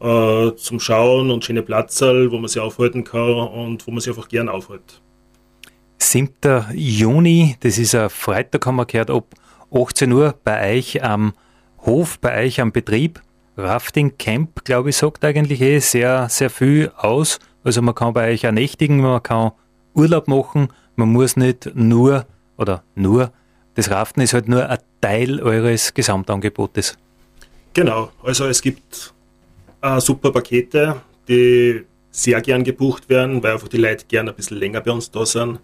äh, 0.00 0.52
zum 0.56 0.80
Schauen 0.80 1.30
und 1.30 1.44
schöne 1.44 1.62
Platzerl, 1.62 2.30
wo 2.30 2.38
man 2.38 2.48
sich 2.48 2.60
aufhalten 2.60 3.04
kann 3.04 3.30
und 3.30 3.86
wo 3.86 3.90
man 3.90 4.00
sich 4.00 4.10
einfach 4.10 4.28
gern 4.28 4.48
aufhält. 4.48 5.00
7. 5.98 6.66
Juni, 6.74 7.56
das 7.60 7.78
ist 7.78 7.94
ein 7.94 8.10
Freitag, 8.10 8.66
haben 8.66 8.76
wir 8.76 8.86
gehört, 8.86 9.10
ab 9.10 9.34
18 9.70 10.12
Uhr 10.12 10.34
bei 10.44 10.76
euch 10.76 11.02
am 11.02 11.32
Hof, 11.84 12.18
bei 12.18 12.44
euch 12.44 12.60
am 12.60 12.72
Betrieb. 12.72 13.20
Rafting 13.56 14.18
Camp, 14.18 14.64
glaube 14.64 14.90
ich, 14.90 14.96
sagt 14.96 15.24
eigentlich 15.24 15.60
eh 15.60 15.78
sehr, 15.78 16.28
sehr 16.28 16.50
viel 16.50 16.92
aus. 16.96 17.38
Also 17.64 17.80
man 17.82 17.94
kann 17.94 18.12
bei 18.12 18.30
euch 18.30 18.46
auch 18.46 18.52
nächtigen, 18.52 19.00
man 19.00 19.22
kann 19.22 19.52
Urlaub 19.94 20.28
machen, 20.28 20.68
man 20.94 21.10
muss 21.10 21.36
nicht 21.36 21.74
nur, 21.74 22.26
oder 22.58 22.82
nur, 22.94 23.32
das 23.74 23.90
Raften 23.90 24.20
ist 24.20 24.34
halt 24.34 24.48
nur 24.48 24.68
ein 24.68 24.78
Teil 25.00 25.42
eures 25.42 25.94
Gesamtangebotes. 25.94 26.98
Genau, 27.72 28.10
also 28.22 28.46
es 28.46 28.60
gibt 28.62 29.14
äh, 29.82 30.00
super 30.00 30.32
Pakete, 30.32 31.00
die 31.28 31.84
sehr 32.10 32.40
gern 32.40 32.64
gebucht 32.64 33.08
werden, 33.08 33.42
weil 33.42 33.54
einfach 33.54 33.68
die 33.68 33.76
Leute 33.76 34.06
gern 34.06 34.28
ein 34.28 34.34
bisschen 34.34 34.58
länger 34.58 34.80
bei 34.80 34.90
uns 34.90 35.10
da 35.10 35.26
sind. 35.26 35.60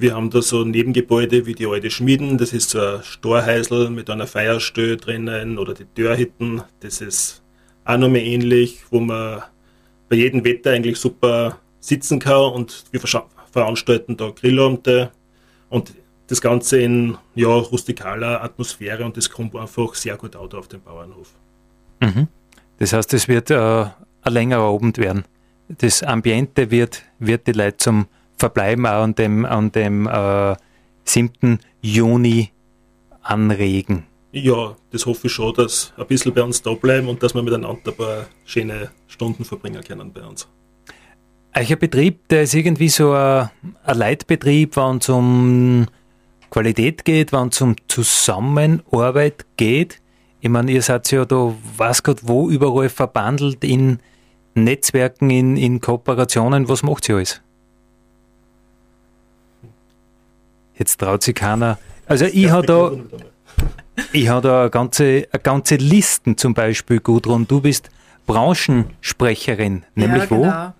Wir 0.00 0.14
haben 0.14 0.30
da 0.30 0.40
so 0.42 0.64
Nebengebäude 0.64 1.44
wie 1.44 1.54
die 1.54 1.66
alte 1.66 1.90
Schmieden, 1.90 2.38
das 2.38 2.52
ist 2.52 2.70
so 2.70 2.80
ein 2.80 3.02
Storhäusl 3.02 3.90
mit 3.90 4.08
einer 4.08 4.28
Feierstelle 4.28 4.96
drinnen 4.96 5.58
oder 5.58 5.74
die 5.74 5.86
Dörrhitten, 5.92 6.62
das 6.78 7.00
ist 7.00 7.42
auch 7.84 7.98
nochmal 7.98 8.20
ähnlich, 8.20 8.78
wo 8.90 9.00
man 9.00 9.42
bei 10.08 10.14
jedem 10.14 10.44
Wetter 10.44 10.70
eigentlich 10.70 10.98
super 10.98 11.58
sitzen 11.80 12.20
kann 12.20 12.52
und 12.52 12.84
wir 12.92 13.00
veranstalten 13.50 14.16
da 14.16 14.30
Grillabende 14.30 15.10
und 15.68 15.92
das 16.28 16.40
Ganze 16.40 16.78
in 16.78 17.18
ja, 17.34 17.48
rustikaler 17.48 18.44
Atmosphäre 18.44 19.04
und 19.04 19.16
das 19.16 19.28
kommt 19.28 19.56
einfach 19.56 19.94
sehr 19.94 20.16
gut 20.16 20.36
out 20.36 20.54
auf 20.54 20.68
den 20.68 20.80
Bauernhof. 20.80 21.32
Mhm. 22.00 22.28
Das 22.78 22.92
heißt, 22.92 23.12
es 23.14 23.26
wird 23.26 23.50
äh, 23.50 23.56
ein 23.56 24.32
längerer 24.32 24.72
Abend 24.72 24.98
werden. 24.98 25.24
Das 25.66 26.04
Ambiente 26.04 26.70
wird, 26.70 27.02
wird 27.18 27.48
die 27.48 27.52
Leute 27.52 27.78
zum 27.78 28.06
Verbleiben 28.38 28.86
auch 28.86 29.02
an 29.02 29.14
dem, 29.14 29.44
an 29.44 29.72
dem 29.72 30.06
äh, 30.06 30.54
7. 31.04 31.58
Juni 31.80 32.50
anregen. 33.22 34.04
Ja, 34.30 34.76
das 34.90 35.06
hoffe 35.06 35.26
ich 35.26 35.32
schon, 35.32 35.54
dass 35.54 35.92
ein 35.96 36.06
bisschen 36.06 36.34
bei 36.34 36.42
uns 36.42 36.62
da 36.62 36.74
bleiben 36.74 37.08
und 37.08 37.22
dass 37.22 37.34
wir 37.34 37.42
miteinander 37.42 37.90
ein 37.90 37.96
paar 37.96 38.26
schöne 38.44 38.90
Stunden 39.06 39.44
verbringen 39.44 39.82
können 39.82 40.12
bei 40.12 40.22
uns. 40.22 40.46
Euer 41.54 41.76
Betrieb, 41.76 42.28
der 42.28 42.42
ist 42.42 42.54
irgendwie 42.54 42.90
so 42.90 43.12
ein, 43.12 43.50
ein 43.84 43.98
Leitbetrieb, 43.98 44.76
wenn 44.76 44.98
es 44.98 45.08
um 45.08 45.86
Qualität 46.50 47.04
geht, 47.04 47.32
wenn 47.32 47.48
es 47.48 47.60
um 47.60 47.74
Zusammenarbeit 47.88 49.46
geht. 49.56 50.00
Ich 50.40 50.50
meine, 50.50 50.70
ihr 50.70 50.82
seid 50.82 51.10
ja 51.10 51.24
da, 51.24 51.54
was 51.76 52.02
Gott 52.02 52.20
wo, 52.22 52.48
überall 52.48 52.88
verbandelt 52.88 53.64
in 53.64 53.98
Netzwerken, 54.54 55.30
in, 55.30 55.56
in 55.56 55.80
Kooperationen. 55.80 56.68
Was 56.68 56.82
macht 56.82 57.08
ihr 57.08 57.16
alles? 57.16 57.40
Jetzt 60.78 61.00
traut 61.00 61.22
sich 61.22 61.34
keiner. 61.34 61.78
Also 62.06 62.24
ich 62.24 62.50
habe 62.50 62.66
da, 62.66 62.92
ich 64.12 64.28
habe 64.28 64.46
da 64.48 64.60
eine 64.62 64.70
ganze, 64.70 65.26
eine 65.30 65.42
ganze 65.42 65.76
Listen 65.76 66.36
zum 66.36 66.54
Beispiel, 66.54 67.00
Gudrun. 67.00 67.46
Du 67.46 67.60
bist 67.60 67.90
Branchensprecherin, 68.26 69.84
nämlich 69.94 70.22
ja, 70.22 70.28
genau. 70.28 70.40
wo? 70.40 70.72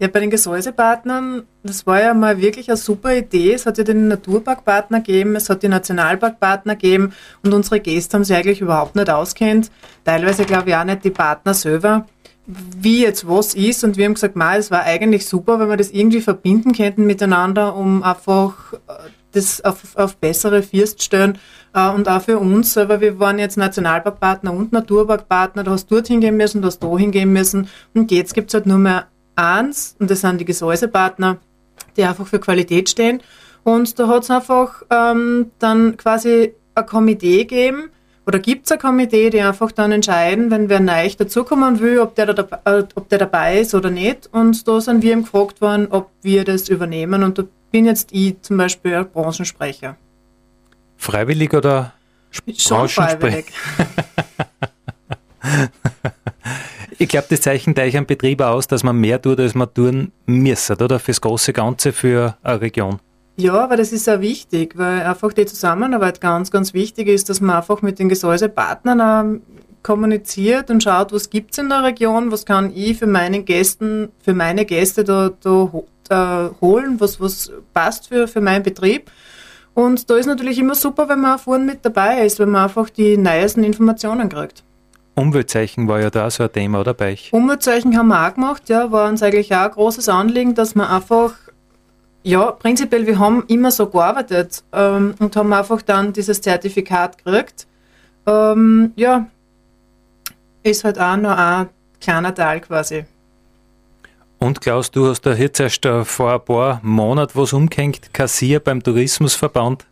Ja, 0.00 0.08
bei 0.08 0.18
den 0.18 0.30
Gesäusepartnern, 0.30 1.44
das 1.62 1.86
war 1.86 2.02
ja 2.02 2.14
mal 2.14 2.40
wirklich 2.40 2.68
eine 2.68 2.76
super 2.76 3.14
Idee. 3.14 3.52
Es 3.52 3.64
hat 3.64 3.78
ja 3.78 3.84
den 3.84 4.08
Naturparkpartner 4.08 5.00
gegeben, 5.00 5.36
es 5.36 5.48
hat 5.48 5.62
die 5.62 5.68
Nationalparkpartner 5.68 6.74
gegeben 6.74 7.12
und 7.44 7.54
unsere 7.54 7.78
Gäste 7.78 8.16
haben 8.16 8.24
sich 8.24 8.36
eigentlich 8.36 8.60
überhaupt 8.60 8.96
nicht 8.96 9.08
auskennt. 9.08 9.70
Teilweise 10.04 10.44
glaube 10.44 10.70
ich 10.70 10.76
auch 10.76 10.84
nicht 10.84 11.04
die 11.04 11.10
Partner 11.10 11.54
selber, 11.54 12.06
wie 12.46 13.02
jetzt 13.02 13.28
was 13.28 13.54
ist. 13.54 13.84
Und 13.84 13.96
wir 13.96 14.06
haben 14.06 14.14
gesagt, 14.14 14.34
es 14.36 14.70
war 14.70 14.82
eigentlich 14.82 15.26
super, 15.26 15.60
wenn 15.60 15.68
wir 15.68 15.76
das 15.76 15.90
irgendwie 15.90 16.20
verbinden 16.20 16.72
könnten 16.72 17.06
miteinander, 17.06 17.76
um 17.76 18.02
einfach 18.02 18.72
äh, 18.72 18.78
das 19.34 19.62
auf, 19.64 19.96
auf 19.96 20.16
bessere 20.16 20.62
First 20.62 21.02
stellen 21.02 21.38
äh, 21.74 21.88
und 21.88 22.08
auch 22.08 22.22
für 22.22 22.38
uns, 22.38 22.76
weil 22.76 23.00
wir 23.00 23.18
waren 23.18 23.38
jetzt 23.38 23.56
Nationalparkpartner 23.56 24.52
und 24.52 24.72
Naturparkpartner, 24.72 25.64
du 25.64 25.72
hast 25.72 25.90
dort 25.90 26.08
hingehen 26.08 26.36
müssen, 26.36 26.62
du 26.62 26.68
hast 26.68 26.82
da 26.82 26.96
hingehen 26.96 27.32
müssen 27.32 27.68
und 27.94 28.10
jetzt 28.10 28.34
gibt 28.34 28.50
es 28.50 28.54
halt 28.54 28.66
nur 28.66 28.78
mehr 28.78 29.06
eins 29.36 29.96
und 29.98 30.10
das 30.10 30.20
sind 30.20 30.40
die 30.40 30.44
Gesäusepartner, 30.44 31.38
die 31.96 32.04
einfach 32.04 32.26
für 32.26 32.38
Qualität 32.38 32.88
stehen 32.88 33.20
und 33.62 33.98
da 33.98 34.08
hat 34.08 34.22
es 34.22 34.30
einfach 34.30 34.82
ähm, 34.90 35.50
dann 35.58 35.96
quasi 35.96 36.54
ein 36.74 36.86
Komitee 36.86 37.44
gegeben, 37.44 37.90
oder 38.26 38.38
gibt 38.38 38.66
es 38.66 38.72
ein 38.72 38.78
Komitee, 38.78 39.28
die 39.30 39.40
einfach 39.40 39.70
dann 39.70 39.92
entscheiden, 39.92 40.50
wenn 40.50 40.68
wer 40.68 40.80
neu 40.80 41.10
dazukommen 41.16 41.80
will, 41.80 41.98
ob 41.98 42.14
der, 42.14 42.32
da, 42.32 42.46
äh, 42.64 42.84
ob 42.94 43.08
der 43.10 43.18
dabei 43.18 43.60
ist 43.60 43.74
oder 43.74 43.90
nicht. 43.90 44.30
Und 44.32 44.66
da 44.66 44.80
sind 44.80 45.02
wir 45.02 45.12
ihm 45.12 45.22
gefragt 45.24 45.60
worden, 45.60 45.88
ob 45.90 46.10
wir 46.22 46.44
das 46.44 46.68
übernehmen. 46.70 47.22
Und 47.22 47.38
da 47.38 47.44
bin 47.74 47.86
jetzt 47.86 48.10
ich 48.12 48.40
zum 48.40 48.56
Beispiel 48.56 48.94
ein 48.94 49.10
Branchensprecher. 49.10 49.96
Freiwillig 50.96 51.52
oder 51.54 51.92
Schon 52.56 52.88
freiwillig. 52.88 53.46
ich 56.98 57.08
glaube, 57.08 57.26
das 57.30 57.40
zeichnet 57.40 57.76
euch 57.80 57.96
ein 57.96 58.06
Betrieb 58.06 58.42
aus, 58.42 58.68
dass 58.68 58.84
man 58.84 58.96
mehr 58.96 59.20
tut, 59.20 59.40
als 59.40 59.56
man 59.56 59.74
tun 59.74 60.12
müsste, 60.24 60.74
oder? 60.74 61.00
Fürs 61.00 61.20
große 61.20 61.52
Ganze, 61.52 61.92
für 61.92 62.36
eine 62.44 62.60
Region. 62.60 63.00
Ja, 63.36 63.64
aber 63.64 63.76
das 63.76 63.90
ist 63.90 64.04
sehr 64.04 64.20
wichtig, 64.20 64.78
weil 64.78 65.02
einfach 65.02 65.32
die 65.32 65.44
Zusammenarbeit 65.44 66.20
ganz, 66.20 66.52
ganz 66.52 66.74
wichtig 66.74 67.08
ist, 67.08 67.28
dass 67.28 67.40
man 67.40 67.56
einfach 67.56 67.82
mit 67.82 67.98
den 67.98 68.08
Gesäusepartnern 68.08 69.42
kommuniziert 69.82 70.70
und 70.70 70.80
schaut, 70.80 71.12
was 71.12 71.28
gibt 71.28 71.50
es 71.50 71.58
in 71.58 71.70
der 71.70 71.82
Region, 71.82 72.30
was 72.30 72.46
kann 72.46 72.70
ich 72.72 72.98
für 72.98 73.08
meine 73.08 73.42
Gästen, 73.42 74.10
für 74.20 74.32
meine 74.32 74.64
Gäste 74.64 75.02
da, 75.02 75.32
da, 75.42 75.72
da 76.10 76.50
holen, 76.60 77.00
was, 77.00 77.20
was 77.20 77.50
passt 77.72 78.08
für, 78.08 78.28
für 78.28 78.40
meinen 78.40 78.62
Betrieb. 78.62 79.10
Und 79.74 80.08
da 80.08 80.16
ist 80.16 80.26
natürlich 80.26 80.58
immer 80.58 80.74
super, 80.74 81.08
wenn 81.08 81.20
man 81.20 81.38
vorne 81.38 81.64
mit 81.64 81.84
dabei 81.84 82.24
ist, 82.24 82.38
wenn 82.38 82.50
man 82.50 82.64
einfach 82.64 82.90
die 82.90 83.16
neuesten 83.16 83.64
Informationen 83.64 84.28
kriegt. 84.28 84.62
Umweltzeichen 85.16 85.86
war 85.88 86.00
ja 86.00 86.10
da 86.10 86.30
so 86.30 86.44
ein 86.44 86.52
Thema, 86.52 86.80
oder 86.80 86.94
bei 86.94 87.12
euch? 87.12 87.32
Umweltzeichen 87.32 87.96
haben 87.96 88.08
wir 88.08 88.26
auch 88.26 88.34
gemacht, 88.34 88.68
ja, 88.68 88.90
war 88.90 89.08
uns 89.08 89.22
eigentlich 89.22 89.54
auch 89.54 89.64
ein 89.64 89.70
großes 89.70 90.08
Anliegen, 90.08 90.54
dass 90.54 90.74
man 90.74 90.88
einfach, 90.88 91.34
ja, 92.22 92.50
prinzipiell, 92.50 93.06
wir 93.06 93.18
haben 93.18 93.44
immer 93.46 93.70
so 93.70 93.86
gearbeitet 93.86 94.64
ähm, 94.72 95.14
und 95.18 95.36
haben 95.36 95.52
einfach 95.52 95.82
dann 95.82 96.12
dieses 96.12 96.40
Zertifikat 96.40 97.18
gekriegt. 97.24 97.66
Ähm, 98.26 98.92
ja, 98.96 99.26
ist 100.62 100.82
halt 100.84 100.98
auch 100.98 101.16
noch 101.16 101.36
ein 101.36 101.68
kleiner 102.00 102.34
Teil 102.34 102.60
quasi. 102.60 103.04
Und 104.44 104.60
Klaus, 104.60 104.90
du 104.90 105.06
hast 105.06 105.22
da 105.22 105.32
jetzt 105.32 105.58
erst 105.58 105.86
äh, 105.86 106.04
vor 106.04 106.34
ein 106.34 106.44
paar 106.44 106.78
Monaten 106.82 107.32
was 107.34 107.54
umgehängt, 107.54 108.12
Kassier 108.12 108.60
beim 108.60 108.82
Tourismusverband. 108.82 109.86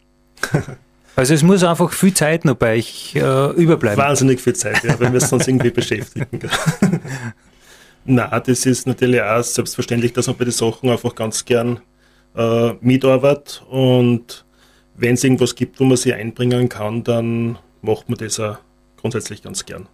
Also 1.14 1.34
es 1.34 1.42
muss 1.42 1.62
einfach 1.62 1.92
viel 1.92 2.14
Zeit 2.14 2.46
noch 2.46 2.54
bei 2.54 2.76
euch 2.76 3.14
äh, 3.14 3.50
überbleiben. 3.50 3.98
Wahnsinnig 3.98 4.40
viel 4.40 4.54
Zeit, 4.54 4.82
ja, 4.82 4.98
weil 4.98 5.12
wir 5.12 5.20
uns 5.20 5.46
irgendwie 5.46 5.68
beschäftigen. 5.68 6.26
Na, 8.06 8.40
das 8.40 8.64
ist 8.64 8.86
natürlich 8.86 9.20
auch 9.20 9.42
selbstverständlich, 9.42 10.14
dass 10.14 10.26
man 10.28 10.36
bei 10.36 10.46
den 10.46 10.54
Sachen 10.54 10.88
einfach 10.88 11.14
ganz 11.14 11.44
gern 11.44 11.80
äh, 12.34 12.72
mitarbeitet 12.80 13.62
und 13.68 14.46
wenn 14.96 15.12
es 15.12 15.22
irgendwas 15.24 15.54
gibt, 15.54 15.78
wo 15.80 15.84
man 15.84 15.98
sich 15.98 16.14
einbringen 16.14 16.70
kann, 16.70 17.04
dann 17.04 17.58
macht 17.82 18.08
man 18.08 18.16
das 18.16 18.40
auch 18.40 18.56
grundsätzlich 18.96 19.42
ganz 19.42 19.66
gern. 19.66 19.90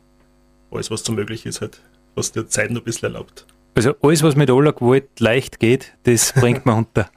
Alles, 0.70 0.88
was 0.88 1.02
so 1.02 1.11
möglich 1.12 1.46
ist, 1.46 1.61
halt, 1.62 1.80
was 2.14 2.30
die 2.30 2.46
Zeit 2.46 2.70
noch 2.70 2.82
ein 2.82 2.84
bisschen 2.84 3.12
erlaubt. 3.12 3.44
Also 3.75 3.95
alles, 4.03 4.23
was 4.23 4.35
mit 4.37 4.51
aller 4.51 4.73
Gewalt 4.73 5.21
leicht 5.21 5.61
geht, 5.61 5.95
das 6.05 6.33
bringt 6.37 6.66
man 6.66 6.79
unter. 6.79 7.11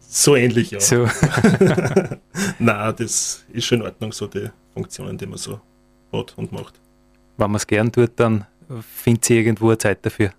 So 0.00 0.36
ähnlich, 0.36 0.70
ja. 0.70 0.80
So. 0.80 1.06
Na, 2.58 2.92
das 2.92 3.44
ist 3.52 3.66
schon 3.66 3.80
in 3.80 3.86
Ordnung, 3.86 4.12
so 4.12 4.26
die 4.26 4.48
Funktionen, 4.72 5.18
die 5.18 5.26
man 5.26 5.38
so 5.38 5.60
hat 6.12 6.34
und 6.36 6.52
macht. 6.52 6.80
Wenn 7.36 7.50
man 7.50 7.56
es 7.56 7.66
gern 7.66 7.92
tut, 7.92 8.12
dann 8.16 8.46
findet 9.02 9.24
sie 9.24 9.38
irgendwo 9.38 9.68
eine 9.68 9.78
Zeit 9.78 10.04
dafür. 10.04 10.32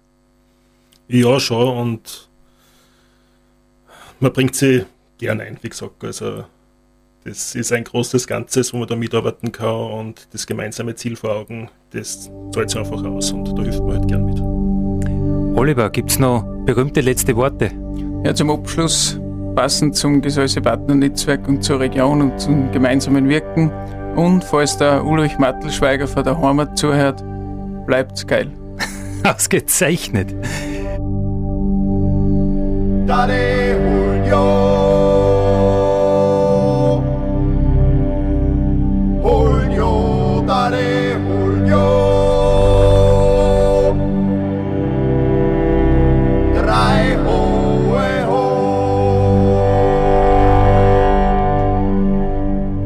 Ja, 1.08 1.40
schon 1.40 1.78
und 1.78 2.30
man 4.20 4.34
bringt 4.34 4.56
sie 4.56 4.86
gern 5.18 5.42
ein, 5.42 5.58
wie 5.62 5.70
gesagt. 5.70 6.04
Also 6.04 6.46
das 7.24 7.56
ist 7.56 7.72
ein 7.72 7.84
großes 7.84 8.28
Ganzes, 8.28 8.74
wo 8.74 8.78
man 8.78 8.88
da 8.88 8.96
mitarbeiten 8.96 9.52
kann 9.52 9.92
und 9.92 10.28
das 10.32 10.48
gemeinsame 10.48 10.96
Ziel 10.96 11.16
vor 11.16 11.36
Augen, 11.36 11.70
das 11.92 12.30
zahlt 12.54 12.70
sich 12.70 12.80
einfach 12.80 13.04
aus 13.04 13.32
und 13.32 13.58
da 13.58 13.64
hilft 13.64 13.82
man 13.82 13.98
halt 13.98 14.08
gern 14.08 14.26
mit. 14.26 14.59
Oliver, 15.60 15.90
gibt 15.90 16.10
es 16.10 16.20
noch 16.20 16.46
berühmte 16.66 17.02
letzte 17.02 17.36
Worte? 17.36 17.70
Ja, 18.24 18.34
zum 18.34 18.50
Abschluss 18.50 19.20
passend 19.56 19.94
zum 19.94 20.22
Gesäuse 20.22 20.62
Partnernetzwerk 20.62 21.50
und 21.50 21.66
zur 21.66 21.82
Region 21.82 22.22
und 22.22 22.40
zum 22.40 22.72
gemeinsamen 22.72 23.28
Wirken. 23.28 23.70
Und 24.16 24.46
falls 24.46 24.78
der 24.78 25.04
Ulrich 25.04 25.38
Mattelschweiger 25.38 26.08
von 26.08 26.24
der 26.24 26.40
Heimat 26.40 26.78
zuhört, 26.80 27.22
bleibt's 27.86 28.26
geil. 28.26 28.50
Ausgezeichnet. 29.26 30.34
Dale 33.06 33.74
Julio. 34.30 34.30
Julio, 34.30 34.69